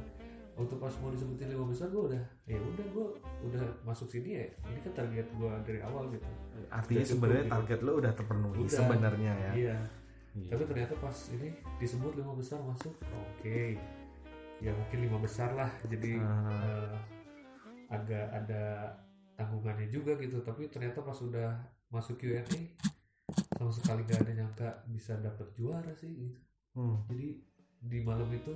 [0.54, 3.06] waktu pas mau disebutin lima besar gue udah ya udah gue
[3.44, 6.26] udah masuk sini ya ini kan target gue dari awal gitu
[6.68, 7.54] artinya sebenarnya gitu.
[7.54, 9.78] target lu udah terpenuhi sebenarnya ya iya
[10.36, 10.50] Iya.
[10.52, 13.58] tapi ternyata pas ini disebut lima besar masuk oke
[14.58, 15.70] ya mungkin lima besar lah.
[15.86, 16.50] Jadi Ah.
[16.52, 16.94] eh,
[17.88, 18.94] agak ada
[19.34, 20.42] tanggungannya juga gitu.
[20.42, 21.56] Tapi ternyata pas udah
[21.88, 22.44] masuk Q&A
[23.56, 26.40] sama sekali gak ada nyangka bisa dapet juara sih gitu.
[26.78, 27.02] Hmm.
[27.10, 27.42] jadi
[27.90, 28.54] di malam itu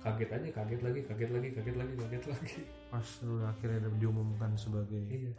[0.00, 2.56] kaget aja kaget lagi kaget lagi kaget lagi kaget lagi.
[2.88, 5.32] Pas lu akhirnya udah diumumkan sebagai iya.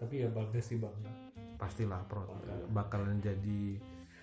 [0.00, 1.12] Tapi ya bangga sih bangga.
[1.60, 2.24] Pastilah pro.
[2.72, 3.76] Bakalan jadi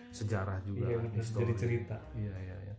[0.09, 1.21] sejarah juga iya bener.
[1.21, 1.97] Jadi cerita.
[2.17, 2.75] Iya iya iya.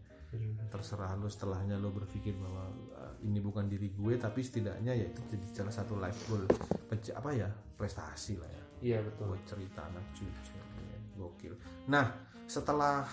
[0.69, 5.21] Terserah lu setelahnya lu berpikir bahwa uh, ini bukan diri gue tapi setidaknya ya itu
[5.33, 6.45] jadi salah satu life goal.
[6.89, 7.49] Pence- apa ya?
[7.79, 8.65] Prestasi lah ya.
[8.79, 9.33] Iya betul.
[9.33, 11.55] Buat cerita anak cucu ya, gokil.
[11.89, 12.13] Nah
[12.45, 13.09] setelah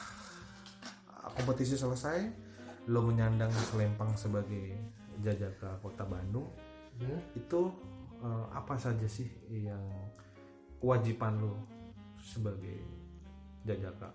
[1.10, 2.44] uh, kompetisi selesai
[2.92, 4.78] lo menyandang selempang sebagai
[5.24, 6.46] jajaka kota Bandung
[6.96, 7.62] Nah, itu
[8.24, 9.84] uh, apa saja sih yang
[10.80, 11.60] kewajiban lo
[12.16, 12.80] sebagai
[13.68, 14.08] jajaka?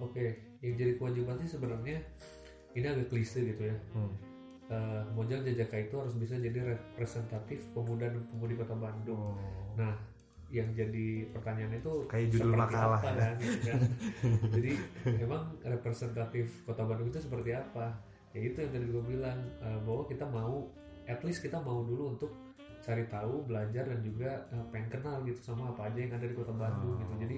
[0.00, 1.98] Oke, yang jadi kewajiban sih sebenarnya
[2.76, 3.76] ini agak klise gitu ya.
[3.96, 4.12] Hmm.
[4.66, 9.38] Eh, Mojang Jajaka itu harus bisa jadi representatif pemuda dan pemudi kota Bandung.
[9.38, 9.72] Oh.
[9.78, 9.94] Nah,
[10.50, 13.18] yang jadi pertanyaan itu Kayak judul makalah apa ya.
[13.18, 13.80] kan, gitu kan?
[14.58, 14.72] jadi
[15.22, 17.94] emang representatif kota Bandung itu seperti apa?
[18.34, 20.66] Ya itu yang tadi gue bilang eh, bahwa kita mau,
[21.06, 22.30] at least kita mau dulu untuk
[22.82, 26.34] cari tahu, belajar dan juga eh, pengen kenal gitu sama apa aja yang ada di
[26.34, 27.14] kota Bandung gitu.
[27.14, 27.20] Oh.
[27.22, 27.36] Jadi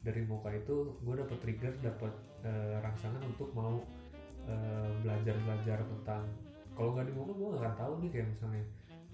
[0.00, 3.84] dari muka itu gue dapet trigger, dapet eh, rangsangan untuk mau
[4.44, 6.24] eh, belajar-belajar tentang
[6.72, 8.64] kalau nggak di muka gue nggak akan tahu nih kayak misalnya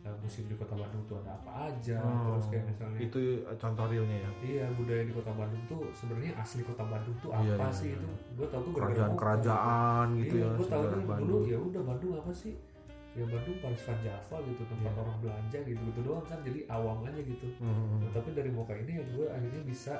[0.01, 3.57] eh, museum di kota Bandung tuh ada apa aja, Oh, terus kayak misalnya itu uh,
[3.57, 7.59] contoh realnya ya Iya budaya di kota Bandung tuh sebenarnya asli kota Bandung tuh Iya,
[7.59, 7.99] apa iya, sih iya.
[7.99, 8.09] itu?
[8.39, 10.21] Gue tau tuh kerajaan-kerajaan muka.
[10.23, 12.55] gitu iya, ya gue tau kan dulu ya udah Bandung apa sih?
[13.17, 15.01] Ya Bandung Paris Van Java gitu tempat Iya.
[15.01, 17.47] orang belanja gitu gitu doang kan jadi awam aja gitu.
[17.59, 17.99] Hmm.
[17.99, 19.95] Nah, tapi dari muka ini ya gue akhirnya bisa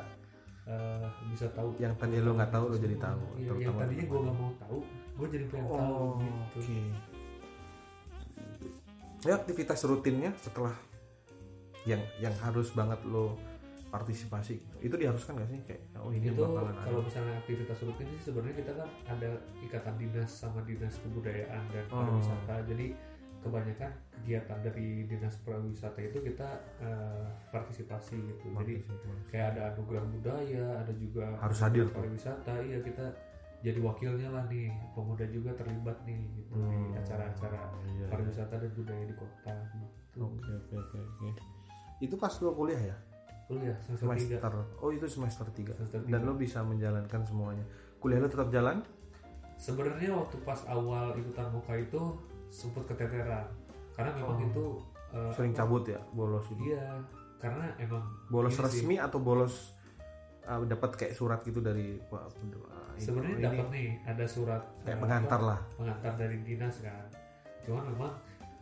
[0.67, 3.23] eh, bisa tahu yang tadi lo nggak tahu lo jadi tahu.
[3.39, 4.79] Iya, yang tadinya di gue nggak mau tahu,
[5.17, 6.59] gue jadi pengen tahu oh gitu.
[6.59, 6.79] oke.
[9.27, 10.75] Ya aktivitas rutinnya setelah
[11.87, 13.39] yang yang harus banget lo
[13.87, 14.59] partisipasi.
[14.83, 15.61] Itu diharuskan gak sih?
[15.63, 16.75] Kayak oh ini itu ada.
[16.83, 19.31] kalau misalnya aktivitas rutin sih sebenarnya kita kan ada
[19.63, 22.03] ikatan dinas sama dinas kebudayaan dan Oh.
[22.03, 22.67] pariwisata.
[22.67, 22.87] Jadi
[23.47, 26.49] kebanyakan kegiatan dari dinas pariwisata itu kita
[26.83, 28.47] eh, partisipasi gitu.
[28.59, 28.75] Jadi
[29.31, 32.59] kayak ada anugerah budaya ada juga Harus hadir pariwisata.
[32.61, 33.07] Iya kita
[33.65, 37.57] jadi wakilnya lah nih pemuda juga terlibat nih gitu di Hmm, acara-acara
[37.89, 38.07] iya, iya.
[38.13, 40.19] pariwisata dan budaya di kota gitu.
[40.23, 41.29] oke oke oke oke.
[42.03, 42.97] Itu pas lo kuliah ya?
[43.47, 44.53] Kuliah semester semester.
[44.83, 47.65] Oh itu semester 3 Semester dan lo bisa menjalankan semuanya.
[47.97, 48.83] Kuliah lo tetap jalan?
[49.57, 52.01] Sebenarnya waktu pas awal ikutan muka itu
[52.49, 53.47] sempet keteteran.
[53.93, 54.47] Karena memang Oh.
[54.47, 54.65] itu
[55.13, 57.01] eh, sering apa- cabut ya bolos itu iya
[57.37, 59.77] karena emang bolos ini sih, resmi atau bolos
[60.45, 65.41] uh, dapat kayak surat gitu dari Pak uh, sebenarnya dapat nih ada surat kayak pengantar
[65.41, 65.59] lah.
[65.77, 67.05] pengantar dari dinas kan.
[67.61, 68.13] Cuman memang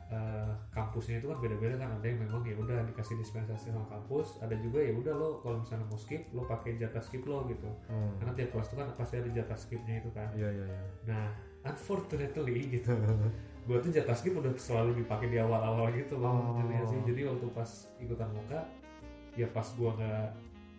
[0.04, 1.90] eh, kampusnya itu kan beda-beda kan.
[1.98, 5.62] Ada yang memang ya udah dikasih dispensasi sama kampus ada juga ya udah lo kalau
[5.62, 7.66] misalnya mau skip lo pakai jatah skip lo gitu.
[7.86, 8.16] Hmm.
[8.18, 10.28] karena tiap kelas itu kan pasti ada jatah skipnya itu kan.
[10.34, 10.82] Iya iya iya.
[11.06, 11.24] nah
[11.64, 12.90] unfortunately gitu
[13.64, 16.60] gue tuh jatah skip udah selalu dipakai di awal-awal gitu loh Oh.
[16.60, 18.60] jadi sih jadi waktu pas ikutan muka
[19.34, 20.26] ya pas gue nggak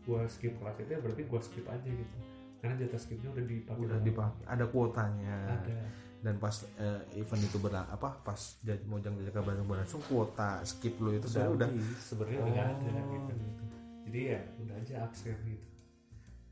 [0.04, 2.18] gue skip kelas itu ya berarti gue skip aja gitu
[2.58, 4.44] karena jatah skipnya udah dipakai Udah dipakai.
[4.48, 5.38] Ada kuotanya.
[5.52, 5.78] ada
[6.18, 10.98] Dan pas eh, event itu berla apa pas Jaj- Mojang Jajaka Bandung berlangsung kuota skip
[10.98, 11.70] lo itu saya udah
[12.00, 13.10] sebenarnya udah nggak ada Oh.
[13.12, 13.64] gitu, gitu
[14.04, 15.66] jadi ya udah aja absen gitu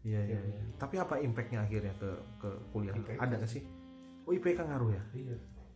[0.04, 0.36] Iya iya.
[0.38, 0.62] Iya.
[0.76, 2.92] Tapi apa impactnya akhirnya ke ke kuliah?
[2.92, 3.18] IPK.
[3.18, 3.64] Ada nggak sih?
[4.22, 5.04] Oh IPK ngaruh ya?
[5.14, 5.36] iya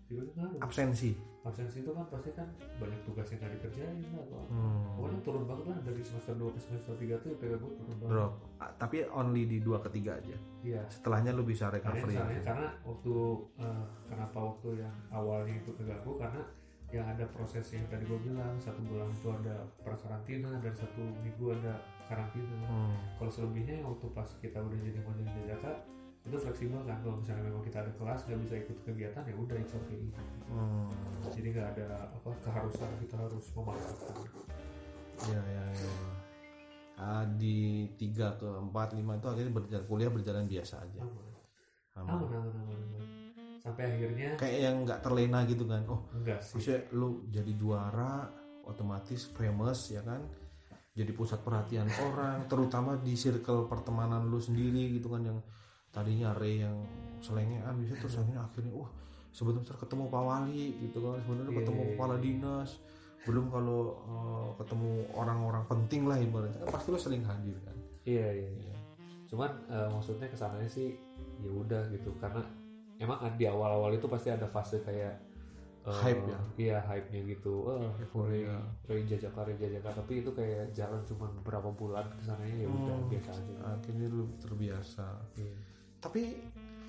[0.10, 1.12] ngaruh Absensi.
[1.43, 2.43] absensi itu kan pasti kan
[2.76, 4.52] banyak tugas yang nggak dikerjain lah atau apa.
[4.52, 4.84] Hmm.
[4.96, 8.12] pokoknya turun banget lah dari semester 2 ke semester 3 tuh IPK gue turun banget
[8.12, 8.32] Drop.
[8.78, 10.36] Tapi only di dua ketiga aja.
[10.62, 12.15] iya Setelahnya lo bisa Karena recovery.
[12.15, 13.13] misalnya karena waktu
[13.58, 16.41] eh, kenapa waktu yang awalnya itu keganggu karena
[16.88, 21.52] yang ada proses yang tadi gue bilang satu bulan itu ada prakarantina dan satu minggu
[21.54, 22.60] ada karantina.
[22.63, 22.96] Hmm.
[23.15, 25.72] Kalau selebihnya yang waktu pas kita udah jadi model jajaka
[26.28, 29.56] itu fleksibel kan kalau misalnya memang kita ada kelas nggak bisa ikut kegiatan ya udah
[29.56, 30.00] it's okay.
[30.52, 30.92] Hmm.
[31.32, 34.16] Jadi nggak ada apa keharusan kita harus memaksakan.
[35.32, 35.94] Iya iya iya.
[36.98, 41.02] Ah, di tiga ke empat lima itu akhirnya berjalan kuliah berjalan biasa aja.
[41.02, 41.26] Aman.
[41.96, 42.12] Aman.
[42.12, 43.06] Aman, aman, aman, aman.
[43.63, 45.82] Sampai akhirnya Kayak yang nggak terlena gitu kan.
[45.88, 46.60] Oh, enggak sih.
[46.60, 48.28] maksudnya lu jadi juara
[48.68, 50.22] otomatis famous ya kan.
[50.98, 55.38] Jadi pusat perhatian orang, terutama di circle pertemanan lu sendiri gitu kan yang
[55.89, 56.78] tadinya Ray yang
[57.19, 58.91] selengean bisa terus akhirnya akhirnya wah
[59.30, 62.21] sebentar ketemu Pak Wali gitu kan sebenarnya Iya, ketemu iya, kepala iya.
[62.21, 62.69] dinas
[63.23, 67.76] belum kalau eh, ketemu orang-orang penting lah ibaratnya kan pasti lo sering hadir kan
[68.08, 68.76] Iya, iya, iya.
[69.28, 70.95] Cuman eh, maksudnya ke sananya sih
[71.38, 72.39] ya udah gitu karena
[72.97, 75.19] emang di awal-awal itu pasti ada fase kayak
[75.84, 76.39] eh, Hype ya?
[76.58, 77.67] iya hype nya gitu
[78.00, 78.58] Euforia.
[78.86, 82.95] Ray Jajaka Ray Jajaka tapi itu kayak jalan cuma beberapa bulan ke sananya ya udah
[82.95, 83.10] Hmm.
[83.12, 85.56] biasa aja akhirnya lu terbiasa Iya.
[86.08, 86.39] Tapi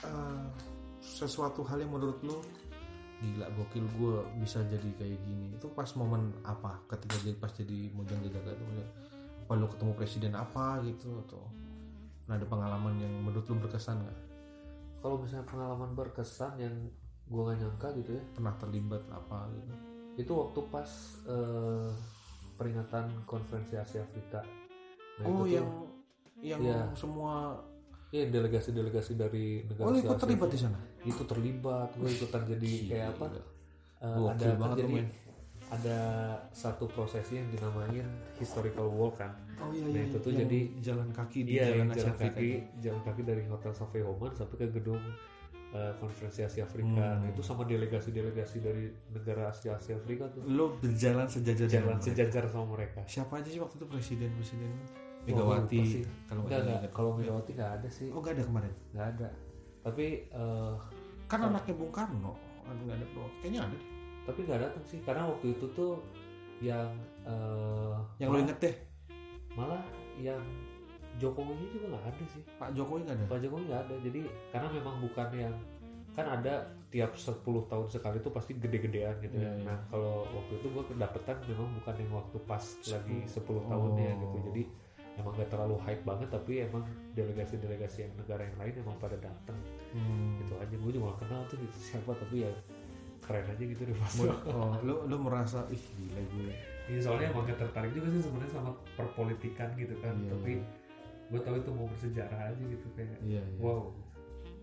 [0.07, 0.45] eh,
[1.03, 2.39] sesuatu hal yang menurut lu
[3.19, 5.59] gila gokil gue bisa jadi kayak gini.
[5.59, 6.79] Itu pas momen apa?
[6.87, 8.65] Ketika jadi pas jadi mojang jajaga itu
[9.43, 11.43] apa lu ketemu presiden apa gitu atau
[12.31, 14.19] nah, ada pengalaman yang menurut lu berkesan nggak?
[15.03, 16.75] Kalau misalnya pengalaman berkesan yang
[17.27, 18.23] gua gak nyangka gitu ya.
[18.39, 19.73] Pernah terlibat apa gitu?
[20.15, 20.91] Itu waktu pas
[21.27, 21.91] eh,
[22.55, 24.47] peringatan konferensi Asia Afrika.
[25.19, 25.69] Nah, oh itu tuh- yang
[26.39, 26.79] yang Iya.
[26.95, 27.59] semua
[28.09, 30.79] Iya delegasi-delegasi dari negara oh ikut terlibat di sana?
[31.05, 33.27] Itu terlibat gue ikutan jadi kayak apa
[33.99, 35.07] Gokil ada banget jadi tuh, men.
[35.69, 35.99] ada
[36.49, 38.07] satu prosesi yang dinamain
[38.41, 39.35] historical walk kan.
[39.59, 42.39] Oh iya Nah, iya itu tuh yang jadi- jalan kaki di iya jalan jalan Afrika
[42.39, 45.03] kaki jalan kaki dari hotel Savoy Homan sampai ke gedung
[45.69, 46.89] eh, konferensi Asia Afrika.
[46.89, 47.21] Hmm.
[47.21, 50.41] Nah, itu sama delegasi-delegasi dari negara Asia Asia Afrika tuh.
[50.49, 53.05] Lu berjalan sejajar jalan sejajar sama mereka.
[53.05, 54.73] Siapa aja sih waktu itu presiden presiden
[55.31, 55.81] Megawati
[56.25, 56.91] kalau nggak ingat.
[56.91, 58.09] Kalau Megawati nggak ada sih.
[58.09, 59.29] oh gak ada kemarin Nggak ada.
[59.81, 60.75] Tapi eh,
[61.25, 62.33] kan anaknya Bung Karno
[62.65, 63.83] nggak ada bro kayaknya ada deh
[64.23, 66.05] tapi nggak datang sih karena waktu itu tuh
[66.61, 66.93] yang
[67.25, 68.77] eh, yang lo malah- inget deh
[69.55, 69.83] malah
[70.17, 70.43] yang
[71.17, 72.43] Jokowi juga nggak ada sih.
[72.55, 73.95] Pak Jokowi nggak ada Pak Jokowi nggak ada.
[73.99, 75.55] Jadi karena memang bukan yang
[76.13, 76.55] kan ada
[76.89, 79.53] tiap 10 tahun sekali itu pasti gede-gedean gitu Iya, ya.
[79.53, 79.65] iya.
[79.65, 83.67] Nah kalau waktu itu gue kedapetan memang bukan yang waktu pas lagi 10 Oh.
[83.67, 84.37] tahunnya gitu.
[84.47, 84.63] Jadi
[85.19, 89.59] emang gak terlalu hype banget tapi emang delegasi-delegasi yang negara yang lain emang pada datang
[89.89, 90.37] Hmm.
[90.39, 90.75] gitu aja.
[90.75, 92.51] Gue juga kenal tuh gitu siapa tapi ya
[93.21, 94.15] keren aja gitu deh pas.
[94.47, 96.53] Oh lu lu merasa ih gila gue
[96.89, 100.15] Iya soalnya emang gak tertarik juga sih sebenarnya sama perpolitikan gitu kan.
[100.15, 100.65] Iya, tapi iya.
[101.29, 103.59] gue tahu itu mau bersejarah aja gitu kayak iya iya.
[103.59, 103.93] Wow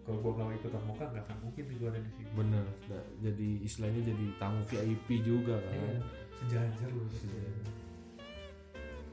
[0.05, 2.29] kalau gue gak ikutan muka gak akan mungkin nih gue ada di sini.
[2.31, 5.73] Bener Da- jadi istilahnya jadi tamu VIP juga kan.
[5.73, 5.97] Iya,
[6.37, 7.09] sejajar loh.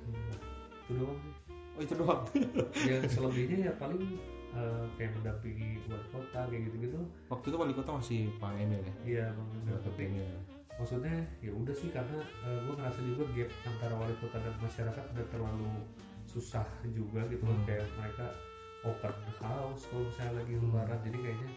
[0.03, 0.42] Hmm,
[0.83, 1.33] itu doang sih
[1.73, 2.23] oh itu doang
[2.91, 4.03] yang selebihnya ya paling
[4.53, 8.81] eh, kayak mendampingi wali kota kayak gitu gitu waktu itu wali kota masih Pak Emil
[8.81, 9.73] ya iya bang Emil.
[9.73, 10.05] Pak tapi
[10.73, 15.27] maksudnya ya udah sih karena gue ngerasa juga gap antara wali kota dan masyarakat udah
[15.29, 15.69] terlalu
[16.25, 17.67] susah juga gitu loh Hmm.
[17.67, 18.27] kayak mereka
[18.83, 20.65] open house kalau misalnya lagi Hmm.
[20.67, 21.51] lebaran jadi kayaknya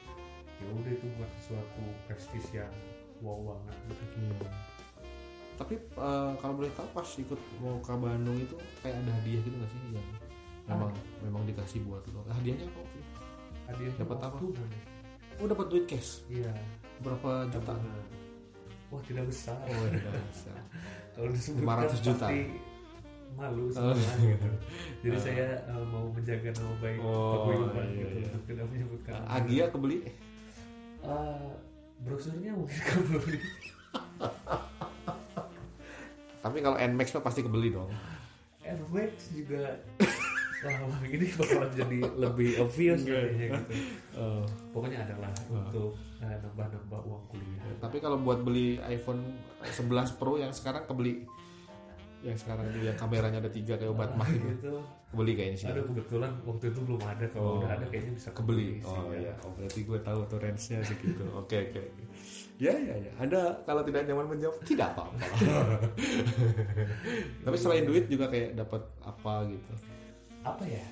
[0.55, 2.71] ya udah itu bukan sesuatu prestis yang
[3.19, 4.03] wow banget gitu.
[4.19, 4.51] Iya.
[5.55, 9.55] Tapi eh, kalau boleh tahu pas ikut mau ke Bandung itu kayak ada hadiah gitu
[9.55, 10.07] nggak sih yang
[10.65, 10.91] memang
[11.21, 12.25] memang dikasih buat lo?
[12.27, 12.79] Hadiahnya apa?
[12.79, 13.11] waktu itu?
[13.65, 14.37] hadiahnya Dapat apa?
[15.35, 16.51] Oh dapat duit cash iya
[16.99, 17.73] berapa juta?
[18.87, 20.51] wah tidak besar Oh tidak bisa.
[21.17, 22.25] kalau disebutkan 500 juta.
[22.25, 22.39] pasti
[23.35, 23.71] malu Oh.
[23.73, 24.47] sebenarnya gitu.
[25.03, 25.23] Jadi Oh.
[25.27, 28.25] saya uh, mau menjaga nama baik Oh, paguyuban iya, gitu iya.
[28.29, 29.19] untuk tidak menyebutkan.
[29.27, 29.97] Agia kebeli?
[31.01, 31.51] Uh,
[32.01, 33.39] brosurnya mungkin kebeli.
[36.45, 37.89] Tapi kalau Nmax mah pasti kebeli dong.
[38.61, 39.81] Nmax juga
[40.61, 43.73] wah, wah ini bakalan jadi lebih obvious kayaknya gitu.
[44.15, 44.39] Oh.
[44.71, 45.59] Pokoknya adalah Oh.
[45.59, 45.91] untuk
[46.23, 47.67] uh, nambah-nambah uang kuliah.
[47.83, 49.19] Tapi kalau buat beli iPhone
[49.59, 51.25] 11 Pro yang sekarang kebeli
[52.25, 54.81] yang sekarang itu yang kameranya ada tiga kayak obat mah itu gitu.
[55.07, 57.57] kebeli kayaknya sih Ada kebetulan waktu itu belum ada kalau Oh.
[57.61, 59.17] udah ada kayaknya bisa kebeli sih, oh ya.
[59.21, 61.81] iya oh berarti gue tahu tuh range-nya segitu oke oke
[62.57, 65.15] ya ya ya anda kalau tidak nyaman menjawab tidak apa-apa
[67.45, 69.71] tapi selain duit juga kayak dapat apa gitu
[70.41, 70.83] Apa ya?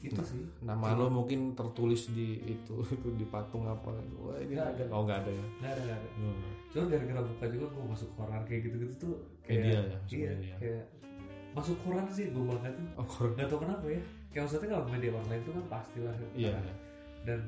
[0.00, 0.40] Itu sih.
[0.62, 5.00] nama lo mungkin tertulis di itu itu di patung apa wah ini Nggak ada oh
[5.04, 6.08] nggak ada ya Nggak ada, nggak ada.
[6.16, 6.40] Hmm.
[6.70, 9.14] Cuma gara-gara buka juga gue masuk koran kayak gitu-gitu tuh
[9.52, 10.56] Media ya, iya, sebenarnya.
[10.58, 10.84] kayak
[11.50, 13.32] masuk koran sih gue banget tuh oh koran?
[13.34, 14.02] Nggak tau kenapa ya.
[14.28, 16.78] Kayak maksudnya kalau media online tuh kan pastilah iya karena-
[17.20, 17.40] dan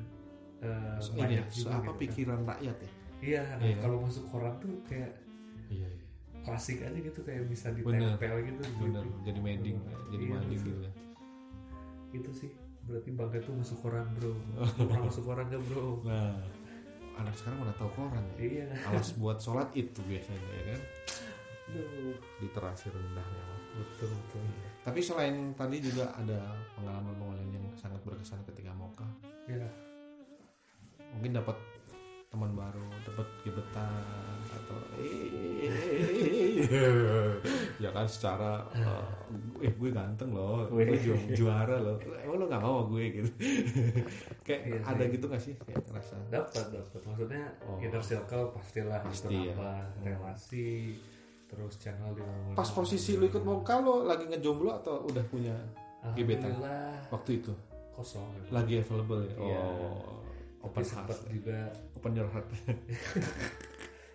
[0.59, 1.99] eh, So, ini banyak ya, juga apa gitu kan.
[1.99, 2.91] pikiran rakyat ya?
[3.19, 3.77] Iya nah Iya.
[3.79, 5.11] kalau masuk koran tuh kayak
[5.69, 6.03] iya iya.
[6.41, 8.19] klasik aja gitu kayak bisa Bener.
[8.19, 9.17] ditempel gitu bener gitu.
[9.23, 9.77] jadi mading
[10.09, 10.67] jadi Iya, mading betul.
[10.69, 10.91] gitu ya.
[12.13, 12.51] Itu sih
[12.83, 14.35] berarti bangga tuh masuk koran bro.
[14.77, 16.03] Pernah masuk koran gak bro?
[16.03, 16.35] Nah.
[17.13, 18.35] Anak sekarang udah tahu koran ya?
[18.37, 18.65] Iya.
[18.85, 20.81] Alas buat sholat itu biasanya ya kan
[21.65, 22.15] Aduh.
[22.39, 24.41] literasi rendah ya betul betul.
[24.81, 26.39] Tapi selain tadi juga ada
[26.73, 29.07] pengalaman-pengalaman yang sangat berkesan ketika moka.
[29.43, 29.65] Ya
[31.09, 31.57] mungkin dapat
[32.27, 33.93] teman baru dapat gebetan
[34.47, 34.77] atau
[37.77, 38.65] ya kan secara
[39.59, 41.97] eh gue ganteng loh gue ju- juara loh.
[42.17, 43.29] Emang lo gak mau gue gitu?
[44.45, 44.89] Kayak Iya sih.
[44.89, 46.15] ada gitu gak sih kayak ngerasa?
[46.27, 47.01] Dapat dapat.
[47.03, 47.77] Maksudnya Oh.
[47.79, 49.53] inner circle pastilah Pasti ya.
[49.53, 50.67] nambah relasi
[51.53, 55.53] terus channel di pas posisi lu ikut moka lo lagi ngejomblo atau udah punya
[56.17, 56.57] gebetan?
[57.07, 57.53] Waktu itu?
[57.93, 58.49] Kosong.
[58.49, 59.35] Lagi available ya?
[59.37, 59.61] Iya.
[59.61, 60.19] oh
[60.63, 61.29] tapi open sempat heart.
[61.29, 61.57] juga.
[61.93, 62.47] Open your heart.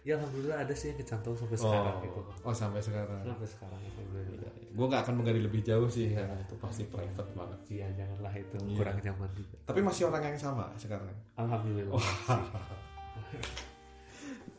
[0.07, 2.21] Ya alhamdulillah ada sih yang kecantol sampai sekarang gitu.
[2.41, 3.21] Oh sampai sekarang.
[3.21, 4.53] Sampai sekarang itu alhamdulillah.
[4.73, 7.61] gue gak akan menggali lebih jauh sih karena itu pasti private banget.
[7.69, 8.77] Iya janganlah itu Iya.
[8.79, 9.57] kurang nyaman juga.
[9.69, 11.13] Tapi masih orang yang sama sekarang.
[11.37, 11.93] Alhamdulillah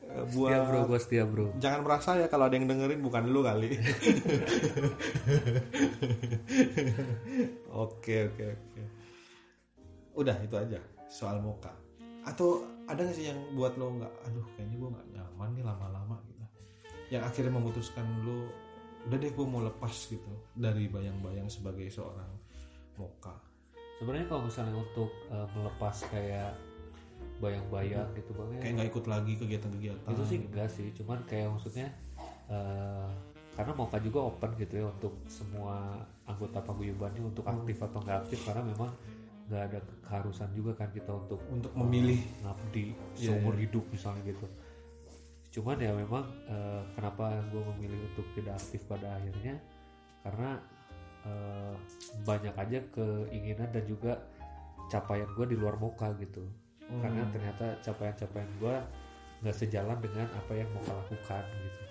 [0.09, 1.53] Eh, setia buat bro gue setia bro.
[1.61, 3.77] Jangan merasa ya kalau ada yang dengerin bukan lu kali.
[7.69, 8.81] Oke oke oke.
[10.17, 11.71] Udah itu aja soal muka.
[12.25, 16.17] Atau ada nggak sih yang buat lo nggak aduh kayaknya gue nggak nyaman nih lama-lama
[16.27, 16.43] gitu.
[17.13, 18.49] Yang akhirnya memutuskan lo
[19.07, 22.27] udah deh gue mau lepas gitu dari bayang-bayang sebagai seorang
[22.99, 23.31] moka
[23.99, 26.51] sebenarnya kalau misalnya untuk eh, melepas kayak
[27.39, 28.59] bayang-bayang gitu bang ya.
[28.61, 30.11] Kayak nggak ikut lagi kegiatan-kegiatan.
[30.11, 31.87] Itu sih enggak sih cuman kayak maksudnya
[32.51, 33.09] eh,
[33.55, 38.39] karena Moka juga open gitu ya untuk semua anggota paguyubannya untuk aktif atau nggak aktif
[38.47, 38.91] karena memang
[39.49, 42.21] nggak ada keharusan juga kan kita untuk untuk memilih.
[42.45, 42.85] Ngabdi
[43.17, 44.45] Iya, seumur hidup misalnya gitu.
[45.59, 49.57] Cuman ya memang eh, kenapa gue memilih untuk tidak aktif pada akhirnya?
[50.21, 50.51] Karena
[51.25, 51.75] eh,
[52.23, 54.13] banyak aja keinginan dan juga
[54.89, 56.45] capaian gue di luar Moka gitu
[56.97, 58.75] karena ternyata capaian-capaian gue
[59.45, 61.81] nggak sejalan dengan apa yang Moka lakukan gitu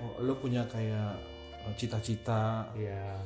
[0.00, 1.18] oh, lo punya kayak
[1.66, 3.18] eh, cita-cita ya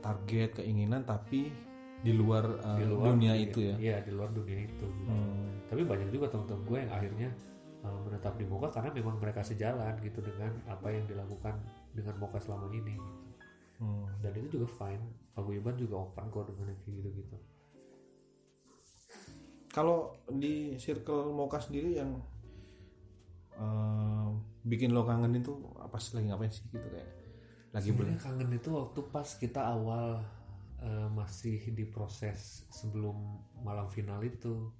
[0.00, 1.52] target keinginan tapi
[1.98, 4.86] di luar, eh, di luar dunia itu ya iya di luar dunia itu gitu.
[5.10, 5.66] Hmm.
[5.66, 7.30] tapi banyak juga teman-teman gue yang akhirnya
[7.82, 11.58] uh, menetap di Moka karena memang mereka sejalan gitu dengan apa yang dilakukan
[11.92, 13.18] dengan Moka selama ini gitu.
[13.78, 14.06] Hmm.
[14.22, 17.36] dan itu juga fine paguyuban juga open kok dengan yang kayak gitu gitu
[19.78, 22.18] kalau di circle Moka sendiri yang
[23.54, 24.28] eh,
[24.66, 26.18] bikin lo kangen itu apa sih?
[26.18, 27.06] Lagi ngapain sih gitu kayak?
[27.70, 30.18] Lagi sebenarnya kangen itu waktu pas kita awal
[30.82, 33.14] uh, masih di proses sebelum
[33.62, 34.72] malam final itu.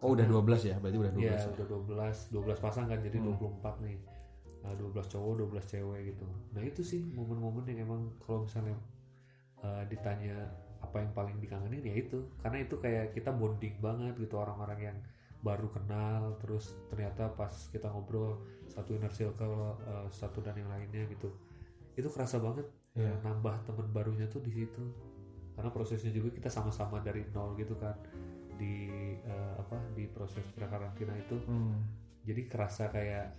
[0.00, 0.76] Oh udah 12 ya?
[0.80, 1.48] Berarti udah 12 ya ya.
[1.52, 3.36] udah 12 12 pasang kan jadi Hmm.
[3.36, 3.98] 24 nih.
[4.60, 6.26] Nah, 12 cowok 12 cewek gitu.
[6.56, 8.78] Nah itu sih momen-momen yang emang kalau misalnya
[9.60, 10.48] uh, ditanya
[10.90, 11.86] apa yang paling dikangenin?
[11.86, 12.26] Ya itu.
[12.42, 14.98] Karena itu kayak kita bonding banget gitu orang-orang yang
[15.40, 21.08] baru kenal terus ternyata pas kita ngobrol satu inner circle uh, satu dan yang lainnya
[21.08, 21.32] gitu
[21.96, 22.66] itu kerasa banget.
[22.90, 23.22] Iya.
[23.22, 24.82] nambah teman barunya tuh di situ.
[25.54, 27.94] Karena prosesnya juga kita sama-sama dari nol gitu kan
[28.58, 28.90] di
[29.24, 31.38] uh, apa di proses prakarantina itu.
[31.46, 31.78] Hmm.
[32.20, 33.32] jadi kerasa kayak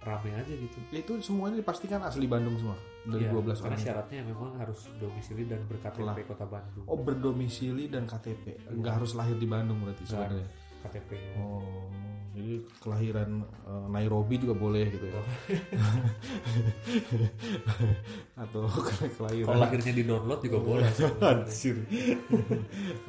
[0.00, 4.20] rame aja gitu itu semuanya dipastikan asli Bandung semua dari Iya, 12 karena orang syaratnya
[4.24, 6.16] memang harus domisili dan berKTP Lah.
[6.24, 10.46] kota Bandung oh berdomisili dan KTP nggak harus lahir di Bandung berarti Nggak sebenarnya
[10.80, 11.88] KTP oh
[12.30, 15.20] jadi kelahiran eh, Nairobi juga boleh gitu ya
[18.46, 18.64] atau
[19.18, 20.86] kelahiran kalau lahirnya di download juga boleh.
[21.26, 21.76] Anjir.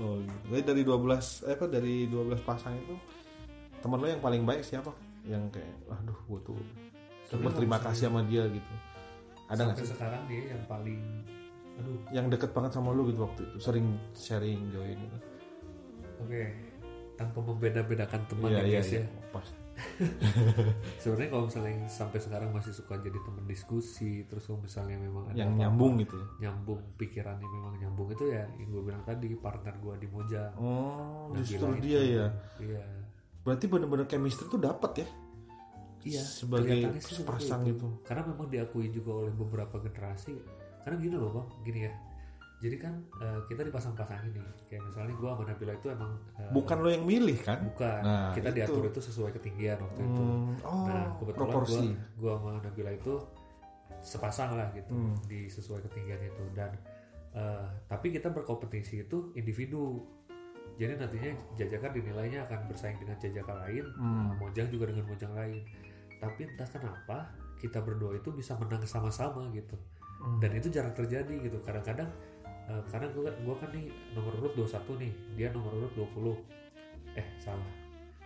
[0.02, 0.46] oh, gitu.
[0.52, 2.98] Jadi dari 12 eh apa dari 12 pasang itu
[3.80, 4.90] teman lo yang paling baik siapa?
[5.24, 6.58] Yang kayak aduh gue tuh
[7.26, 8.74] Sebenarnya berterima kasih sama dia gitu.
[9.48, 11.02] Ada nggak sih sekarang dia yang paling
[11.74, 15.18] aduh yang deket banget sama lo gitu waktu itu sering sharing join gitu.
[16.20, 16.44] oke
[17.16, 19.00] tanpa membeda-bedakan teman Iya ya iya guys iya.
[19.00, 19.48] ya Pas.
[21.02, 25.38] sebenarnya kalau misalnya sampai sekarang masih suka jadi teman diskusi terus kalau misalnya memang ada
[25.38, 26.28] Yang nyambung gitu ya.
[26.42, 31.32] nyambung pikirannya memang nyambung itu ya yang gue bilang tadi partner gue di Moja Oh,
[31.34, 31.82] justru itu.
[31.82, 32.26] dia ya.
[32.60, 32.84] iya
[33.42, 35.08] Berarti bener-bener chemistry tuh dapat ya
[36.02, 37.78] iya sebagai sepasang itu.
[37.78, 37.88] itu.
[38.02, 40.34] karena memang diakui juga oleh beberapa generasi
[40.82, 41.94] karena gini loh bang gini ya
[42.58, 46.78] jadi kan eh, kita dipasang-pasangin nih kayak misalnya gue sama Nabila itu emang eh, Bukan
[46.78, 47.62] lo yang milih kan?
[47.64, 48.58] bukan Nah, kita itu.
[48.58, 51.82] diatur itu sesuai ketinggian waktu itu Hmm, oh, nah kebetulan gue
[52.18, 53.14] gua sama Nabila itu
[54.02, 55.14] sepasang lah gitu Hmm.
[55.26, 56.74] di sesuai ketinggian itu dan
[57.32, 60.02] eh, tapi kita berkompetisi itu individu
[60.74, 64.30] jadi nantinya jajakan dinilainya akan bersaing dengan jajakan lain Hmm.
[64.36, 65.64] mojang juga dengan mojang lain
[66.18, 67.18] tapi entah kenapa
[67.56, 69.76] kita berdua itu bisa menang sama-sama gitu
[70.18, 70.38] Hmm.
[70.38, 72.10] dan itu jarang terjadi gitu kadang-kadang
[72.64, 76.38] eh, karena gue gua kan nih nomor urut 21 nih dia nomor urut 20
[77.12, 77.66] eh salah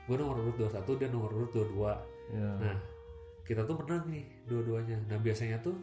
[0.03, 1.95] gue nomor urut 21 dia nomor urut 22
[2.27, 2.49] Ya.
[2.59, 2.77] nah
[3.41, 5.77] kita tuh menang nih dua-duanya nah biasanya tuh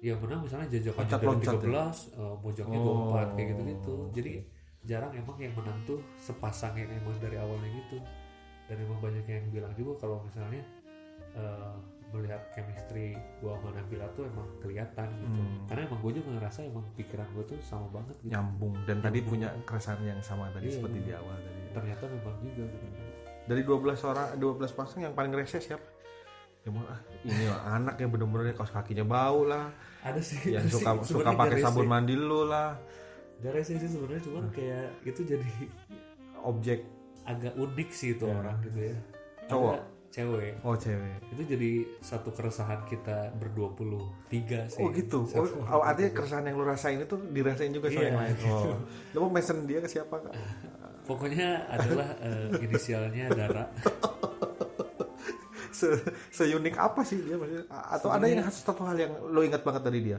[0.00, 1.82] yang menang misalnya jajakannya dari Loncat-loncat 13 ya?
[2.16, 4.49] eh, mojangnya Oh, 24 kayak gitu-gitu jadi oke.
[4.82, 7.98] Jarang emang yang menang tuh sepasang yang emang dari awalnya gitu.
[8.66, 10.62] Dan emang banyak yang bilang juga kalau misalnya
[11.32, 11.74] eh,
[12.10, 15.30] melihat chemistry gua sama Nabila tuh emang kelihatan gitu.
[15.30, 15.62] Hmm.
[15.64, 18.34] karena emang gue juga ngerasa emang pikiran gue tuh sama banget gitu.
[18.34, 18.74] Nyambung.
[18.82, 21.22] Dan tadi punya keresahan yang sama tadi Iya, seperti di bener.
[21.22, 21.58] awal tadi.
[21.70, 22.86] ternyata memang juga gitu.
[23.46, 25.86] Dari 12 orang 12 pasang yang paling rese siapa?
[26.60, 29.70] Ya mau, ah, ini lah, anak yang bener-bener kaos kakinya bau lah,
[30.02, 30.50] ada sih.
[30.50, 30.82] Yang itu sih.
[30.82, 32.74] suka suka pakai sabun mandi lu lah,
[33.42, 35.50] Rese sih sebenarnya cuman kayak itu jadi
[36.38, 36.84] objek
[37.22, 38.34] agak unik sih itu Ya.
[38.34, 38.96] orang gitu ya
[39.46, 39.74] Cowok?
[39.74, 41.16] Ada- cewek Oh cewek.
[41.30, 41.70] itu jadi
[42.00, 45.22] satu keresahan kita berdua puluh tiga sih Oh gitu.
[45.30, 48.34] Oh, oh, artinya keresahan yang lu rasain itu dirasain juga sama Iya, yang lain.
[48.50, 48.74] Oh.
[49.08, 50.34] Lu mau mesen dia ke siapa kak?
[51.00, 53.64] pokoknya adalah eh, inisialnya Dara
[55.70, 55.88] Se
[56.30, 57.64] seunik apa sih dia maksudnya?
[57.70, 60.18] Atau ada yang satu hal yang lu ingat banget dari dia?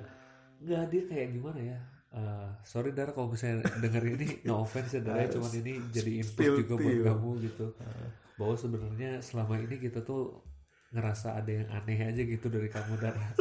[0.58, 1.78] nggak dia kayak gimana ya
[2.12, 6.44] Eh, sorry Dara kalau misalnya denger ini no offense ya Dara cuman ini jadi input
[6.60, 7.66] juga buat kamu gitu
[8.40, 10.44] bahwa sebenarnya selama ini kita tuh
[10.92, 13.32] ngerasa ada yang aneh aja gitu dari kamu Dara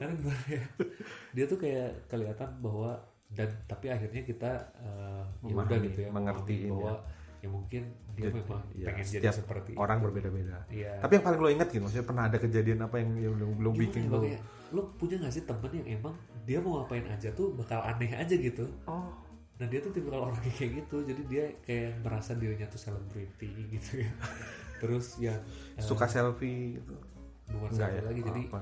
[0.00, 0.64] karena gimana ya
[1.36, 6.72] dia tuh kayak kelihatan bahwa dan tapi akhirnya kita eh, ya udah gitu ya memahami
[6.72, 7.04] bahwa
[7.44, 7.82] ya mungkin
[8.16, 10.62] dia memang ya, pengen jadi seperti Orang berbeda-beda.
[10.70, 11.02] Iya.
[11.02, 14.06] Tapi yang paling lo ingat gitu, maksudnya pernah ada kejadian apa yang, yang belum bikin
[14.06, 14.22] ya, lo?
[14.22, 14.38] Ya?
[14.72, 18.32] Lo punya gak sih temen yang emang dia mau ngapain aja tuh bakal aneh aja
[18.32, 19.12] gitu Oh,
[19.54, 24.00] nah dia tuh tipikal orang kayak gitu jadi dia kayak merasa dirinya tuh selebriti gitu
[24.00, 24.10] ya
[24.80, 25.38] terus yang
[25.76, 26.94] eh, suka selfie gitu.
[27.48, 28.08] bukan Enggak selfie ya?
[28.08, 28.60] lagi jadi Apa?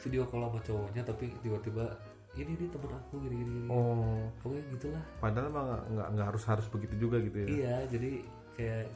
[0.00, 1.84] video call sama cowoknya tapi tiba-tiba
[2.32, 3.68] ini nih temen aku gini gini, gini.
[3.68, 7.46] Oh, pokoknya gitulah padahal emang nggak- nggak nggak harus harus begitu juga gitu ya.
[7.48, 8.10] iya jadi
[8.54, 8.86] kayak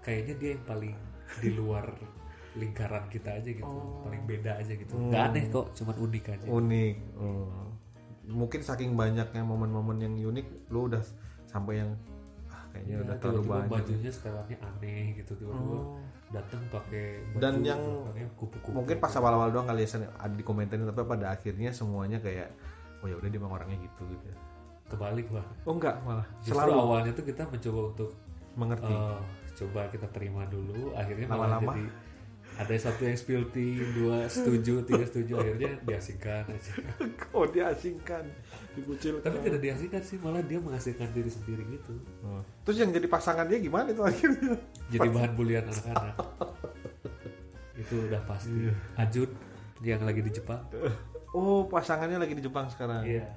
[0.00, 0.94] kayaknya dia yang paling
[1.36, 1.86] di luar
[2.56, 4.00] lingkaran kita aja gitu Oh.
[4.00, 5.08] paling beda aja gitu Hmm.
[5.08, 6.94] nggak aneh kok cuman unik aja Unik.
[7.16, 7.68] Oh.
[8.26, 10.98] Mungkin saking banyaknya momen-momen yang unik, lo udah
[11.46, 11.94] sampai yang
[12.48, 13.70] ah, kayaknya Iya, udah terlalu banyak.
[13.70, 15.94] bajunya setelannya aneh gitu tiba-tiba Oh.
[16.28, 17.80] datang pakai baju Dan yang
[18.34, 22.50] kupu-kupu Mungkin pas awal-awal doang kali ya ada di komentarin tapi pada akhirnya semuanya kayak
[22.98, 24.24] oh ya udah dia emang orangnya gitu gitu.
[24.24, 24.36] ya.
[24.86, 28.10] kebalik bang Oh enggak malah justru selalu awalnya tuh kita mencoba untuk
[28.54, 28.88] mengerti.
[28.88, 29.20] eh,
[29.54, 31.72] coba kita terima dulu akhirnya malah Lama-lama.
[31.74, 31.84] jadi
[32.56, 36.72] ada satu yang spill tea, dua setuju tiga setuju akhirnya diasingkan aja
[37.36, 38.24] oh diasingkan,
[38.72, 39.20] dikucilkan.
[39.20, 41.92] tapi tidak diasingkan sih malah dia mengasingkan diri sendiri gitu
[42.24, 42.40] Oh.
[42.64, 44.56] Terus yang jadi pasangan dia gimana itu akhirnya?
[44.88, 46.16] jadi bahan bulian anak-anak
[47.76, 48.72] itu udah pasti Iya.
[48.98, 49.30] Ajun
[49.84, 50.64] yang lagi di Jepang
[51.30, 53.04] Oh pasangannya lagi di Jepang sekarang.
[53.04, 53.28] iya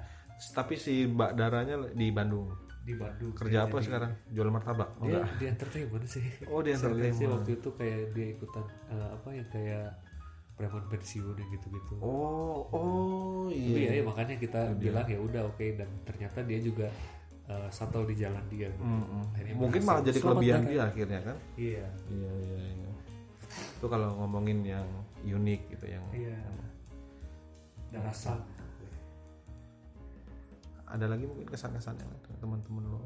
[0.56, 2.48] Tapi si Mbak Daranya di Bandung.
[2.90, 4.10] Di Bandung Kerja Dia apa jadi- sekarang?
[4.28, 4.88] Jual martabak?
[4.96, 5.30] Oh, dia enggak.
[5.32, 7.30] di entertainment sih Oh, di Seingat sih entertainment.
[7.32, 9.86] waktu itu kayak dia ikutan eh, apa yang kayak
[10.52, 13.90] preman pensiun yang gitu-gitu Oh, oh tapi ya, iya.
[13.96, 16.86] ya makanya kita bilang ya udah oke dan ternyata dia juga
[17.46, 18.82] uh, subtle di jalan dia gitu.
[18.82, 19.24] Mm-mm.
[19.32, 21.36] Akhirnya Mungkin malah jadi kelebihan dia akhirnya kan?
[21.56, 22.90] iya Iya iya iya.
[23.74, 24.84] Itu kalau ngomongin yang
[25.22, 26.36] unik gitu yang iya
[27.88, 28.36] dan rasa
[30.86, 32.10] ada lagi mungkin kesan-kesan yang
[32.40, 33.02] teman-teman lo.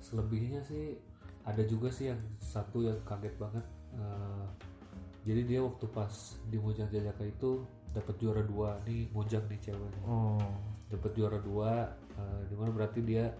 [0.00, 0.96] selebihnya sih
[1.42, 4.46] ada juga sih yang satu yang kaget banget uh,
[5.22, 6.12] jadi dia waktu pas
[6.44, 10.40] di Mojang Jajaka itu dapat juara dua nih Mojang nih cewek Oh.
[10.88, 13.32] dapat juara dua uh, di mana berarti dia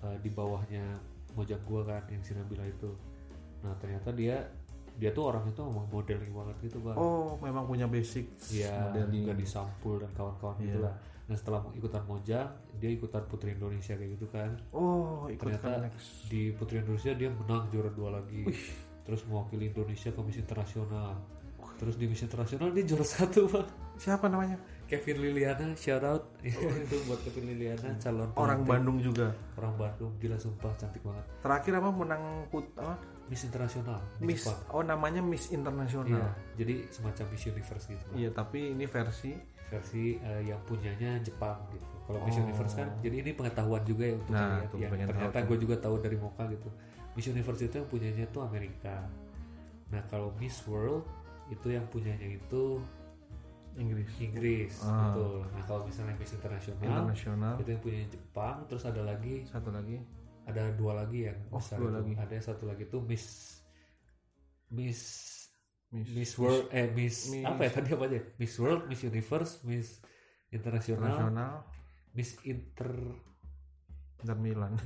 [0.00, 0.82] uh, di bawahnya
[1.34, 2.90] Mojang gua kan yang si Nabila itu
[3.60, 4.44] nah ternyata dia
[4.94, 9.26] dia tuh orang itu emang modeling banget gitu bang Oh, memang punya basic Iya, modeling.
[9.26, 10.64] nggak disampul dan kawan-kawan Iya.
[10.64, 10.94] gitu lah.
[11.24, 14.50] Nah setelah ikutan Mojang, dia ikutan Putri Indonesia kayak gitu kan.
[14.70, 16.28] Oh, ikut Ternyata next.
[16.28, 18.44] di Putri Indonesia dia menang juara dua lagi.
[19.02, 21.16] Terus mewakili Indonesia ke Miss Internasional.
[21.74, 23.68] Terus di Miss Internasional dia juara satu bang.
[23.96, 24.60] Siapa namanya?
[24.84, 26.28] Kevin Liliana, shout out.
[26.84, 28.68] itu buat Kevin Liliana, calon Orang.
[28.68, 29.32] Bandung juga.
[29.56, 31.24] Orang Bandung, gila sumpah cantik banget.
[31.40, 32.22] Terakhir apa menang
[32.52, 33.00] put apa?
[33.24, 34.60] Miss Internasional Miss Jepang.
[34.76, 36.28] oh namanya Miss Iya, Internasional.
[36.60, 38.04] jadi semacam Miss Universe gitu.
[38.12, 39.32] Iya, tapi ini versi
[39.66, 41.86] versi eh, yang punyanya Jepang gitu.
[42.04, 42.44] Kalau Miss Oh.
[42.44, 45.96] Universe kan, jadi ini pengetahuan juga ya untuk Nah, yang pengen ternyata gue juga tahu
[45.98, 46.68] dari Moka gitu.
[47.12, 48.96] Miss Universe itu yang punyanya tuh Amerika.
[49.88, 51.06] Nah kalau Miss World
[51.48, 52.82] itu yang punyanya itu
[53.74, 54.06] Inggris.
[54.18, 55.10] Inggris, Ah.
[55.10, 55.46] betul.
[55.48, 57.54] Nah kalau misalnya Miss Internasional Internasional.
[57.58, 59.96] itu yang punyanya Jepang, terus ada lagi Satu lagi.
[60.44, 61.96] ada dua lagi yang Oh, besar dua itu.
[61.96, 62.12] lagi.
[62.16, 63.24] Ada satu lagi tuh Miss
[64.68, 65.00] Miss
[65.94, 66.10] Miss.
[66.10, 68.20] Miss World eh Miss, Miss- apa ya tadi apa aja?
[68.34, 69.88] Miss World, Miss Universe, Miss
[70.48, 71.52] Internasional, Internasional.
[72.10, 72.90] Miss Inter
[74.16, 74.72] Inter Milan.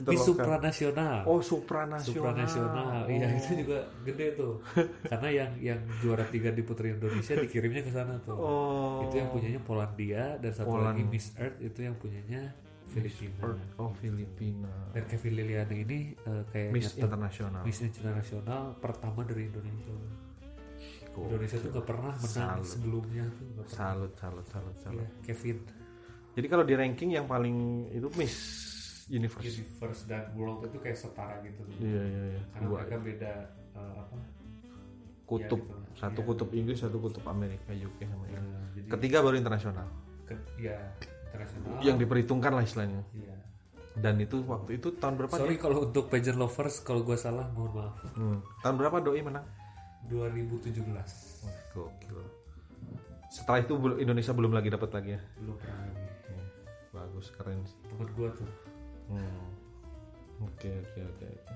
[0.00, 0.20] Miss.
[0.22, 1.24] Supranasional.
[1.24, 2.04] Oh, supranasional.
[2.04, 3.04] Supranasional.
[3.06, 3.36] Iya, Oh.
[3.36, 4.54] itu juga gede tuh.
[5.10, 8.32] Karena yang yang juara tiga di Putri Indonesia dikirimnya ke sana tuh.
[8.32, 9.04] Oh.
[9.04, 10.96] Itu yang punyanya Polandia dan satu Poland.
[10.96, 12.52] lagi Miss Earth itu yang punyanya
[12.90, 13.38] Filipina.
[13.40, 14.72] Earth of Filipina.
[14.90, 17.62] Dan Kevin Liliana ini eh, kayak Miss Internasional.
[17.62, 19.94] Miss Internasional pertama dari Indonesia.
[21.10, 21.26] Gokil.
[21.28, 22.66] Indonesia tuh gak pernah menang Salut.
[22.66, 23.74] sebelumnya tuh gak pernah.
[23.76, 25.00] Salut, salut, salut, salut.
[25.00, 25.58] Iya, Kevin
[26.30, 27.56] Jadi kalau di ranking yang paling
[27.90, 28.34] itu Miss
[29.08, 29.42] Universe.
[29.44, 31.66] Universe dan World itu kayak setara gitu.
[31.76, 32.42] Iya, iya, iya.
[32.48, 33.32] Karena Dua mereka beda
[33.74, 34.16] eh, apa?
[35.26, 35.60] kutub.
[35.60, 35.94] Ya, gitu.
[35.96, 36.26] Satu Iya.
[36.26, 38.38] kutub Inggris, satu kutub Amerika, UK sama Ya,
[38.72, 39.86] jadi Ketiga baru internasional.
[40.22, 40.78] ke- ya
[41.40, 41.80] internasional.
[41.80, 43.02] Yang diperhitungkan lah istilahnya.
[43.16, 43.36] Iya.
[43.90, 47.74] dan itu waktu itu tahun berapa sorry kalau untuk pageant lovers kalau gue salah mohon
[47.74, 47.98] maaf.
[48.14, 48.38] Hmm.
[48.62, 49.44] tahun berapa doi menang?
[50.08, 52.18] 2017 Wah, gokil.
[53.28, 55.20] Setelah itu Indonesia belum lagi dapat lagi ya?
[55.42, 56.06] Belum pernah lagi.
[56.06, 56.46] Hmm,
[56.94, 57.76] bagus keren sih.
[57.90, 58.50] Temen gue tuh.
[59.10, 59.46] Hmm.
[60.48, 61.54] oke oke oke oke.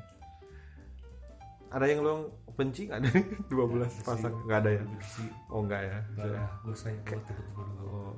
[1.70, 2.14] Ada yang lo
[2.54, 2.98] benci nggak?
[3.08, 4.34] Dari 12 pasang?
[4.44, 4.82] nggak ada ya?
[4.82, 5.24] Benci.
[5.54, 5.98] Oh enggak ya?
[6.18, 8.10] Enggak lah, gue sayang banget gue Oh,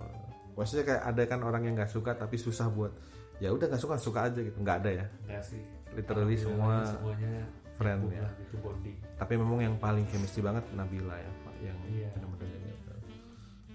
[0.57, 2.93] maksudnya kayak ada kan orang yang nggak suka tapi susah buat
[3.37, 4.57] ya udah nggak suka suka aja gitu.
[4.59, 5.07] Nggak ada ya?
[5.29, 5.61] Enggak sih.
[5.93, 7.33] Literally semua Alhamdulillah semuanya
[7.77, 8.29] friend ya.
[8.41, 8.97] gitu bonding.
[9.21, 12.09] Tapi memang yang paling chemistry banget Nabila ya pak yang Iya.
[12.17, 12.93] benar-benar gitu.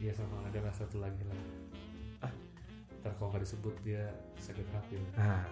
[0.02, 1.38] Iya sama ada lah satu lagi lah.
[2.26, 2.34] Ah.
[3.02, 4.10] ntar kalau nggak disebut dia
[4.42, 4.98] sakit hati.
[5.18, 5.46] Ah.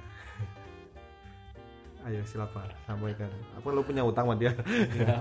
[2.10, 3.30] ayo silakan sampaikan.
[3.54, 4.54] Apa lo punya utang sama dia?
[4.96, 5.16] Ya,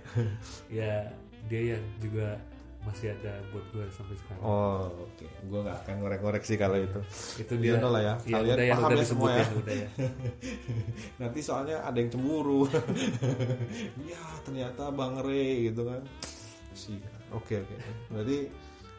[0.80, 0.92] ya
[1.50, 2.38] dia yang juga
[2.84, 4.42] masih ada buat gue sampai sekarang.
[4.44, 5.24] Oh oke.
[5.48, 7.00] Gue nggak akan ngorek-ngorek sih kalau itu.
[7.40, 7.80] Itu dia.
[7.80, 8.14] know lah ya.
[8.28, 9.88] Ya kalian udah ya paham udah ya semua ya disebutin udah ya.
[11.24, 12.62] Nanti soalnya ada yang cemburu.
[14.12, 16.00] Ya ternyata bang Re gitu kan.
[16.76, 17.00] Sih
[17.32, 17.76] oke oke.
[18.12, 18.38] Berarti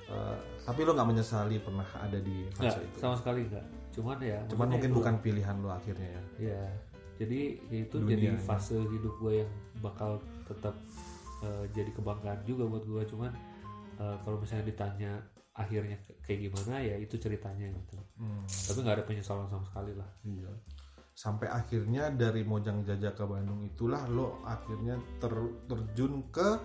[0.09, 2.97] eh, tapi lo nggak menyesali pernah ada di fase itu?
[2.97, 3.65] sama sekali nggak.
[3.93, 6.21] Cuman ya cuman mungkin itu- bukan pilihan lo akhirnya ya?
[6.41, 6.63] Ya
[7.15, 7.39] jadi
[7.71, 8.39] ya itu Dunia jadi ya.
[8.43, 10.75] fase hidup gue yang bakal tetap
[11.43, 13.31] eh, jadi kebanggaan juga buat gue cuman
[13.99, 15.11] eh, kalau misalnya ditanya
[15.55, 15.95] akhirnya
[16.27, 17.95] kayak gimana ya itu ceritanya gitu.
[18.19, 20.09] Hmm, tapi nggak ada penyesalan sama sekali lah.
[20.27, 20.51] Iya.
[21.15, 26.59] Sampai akhirnya dari Mojang Jajak ke Bandung itulah lo akhirnya ter- terjun ke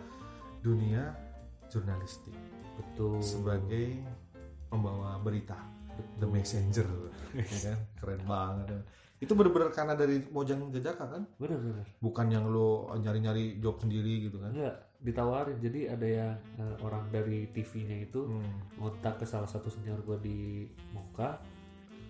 [0.59, 1.14] dunia
[1.70, 2.35] jurnalistik.
[2.74, 3.22] Betul.
[3.22, 4.03] Sebagai
[4.66, 5.59] pembawa berita.
[6.18, 6.89] The Messenger.
[7.31, 7.78] Ya kan?
[7.95, 8.83] Keren banget.
[9.22, 11.22] Itu bener-bener karena dari Mojang Jajaka kan?
[11.39, 14.51] Bener-bener bukan yang lo nyari-nyari job sendiri gitu kan?
[14.51, 15.57] Enggak ditawarin.
[15.57, 18.61] Jadi ada yang eh, orang dari TV-nya itu Hmm.
[18.76, 20.38] ngontak ke salah satu senior gue di
[20.90, 21.40] Moka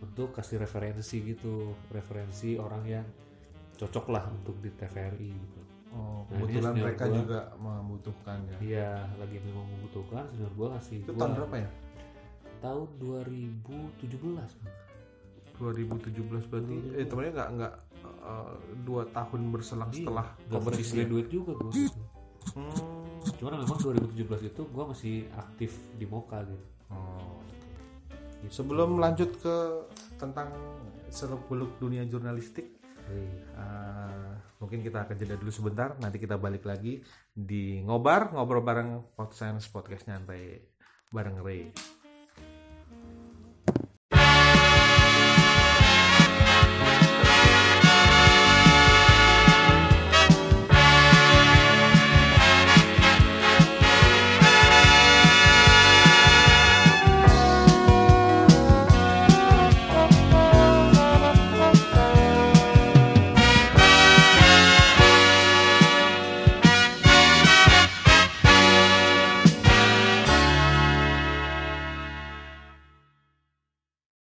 [0.00, 1.70] untuk kasih referensi gitu.
[1.88, 3.06] Referensi orang yang
[3.76, 5.60] cocok lah untuk di TVRI gitu.
[5.90, 7.16] Oh, Nah, kebetulan mereka gua.
[7.16, 8.56] juga membutuhkan ya.
[8.60, 10.22] Iya lagi memang membutuhkan.
[10.28, 11.70] Senior gue ngasih itu gua tahun berapa ya?
[12.60, 14.76] Tahun 2017 Bang.
[15.58, 16.76] 2017 berarti?
[16.94, 21.72] Eh temennya nggak nggak eh, dua tahun berselang setelah Iya, fresh kompetisi graduate juga gue
[22.56, 23.20] Hmm.
[23.36, 27.38] cuman memang 2017 itu gue masih aktif di Moka gitu Oh.
[28.50, 29.56] Sebelum lanjut ke
[30.18, 30.50] tentang
[31.12, 32.66] seluk beluk dunia jurnalistik,
[33.06, 33.30] Wih.
[33.54, 35.94] eh, mungkin kita akan jeda dulu sebentar.
[36.02, 36.98] Nanti kita balik lagi
[37.30, 39.14] di ngobar ngobrol bareng
[39.70, 40.66] podcast nyantai
[41.12, 41.70] bareng Ray.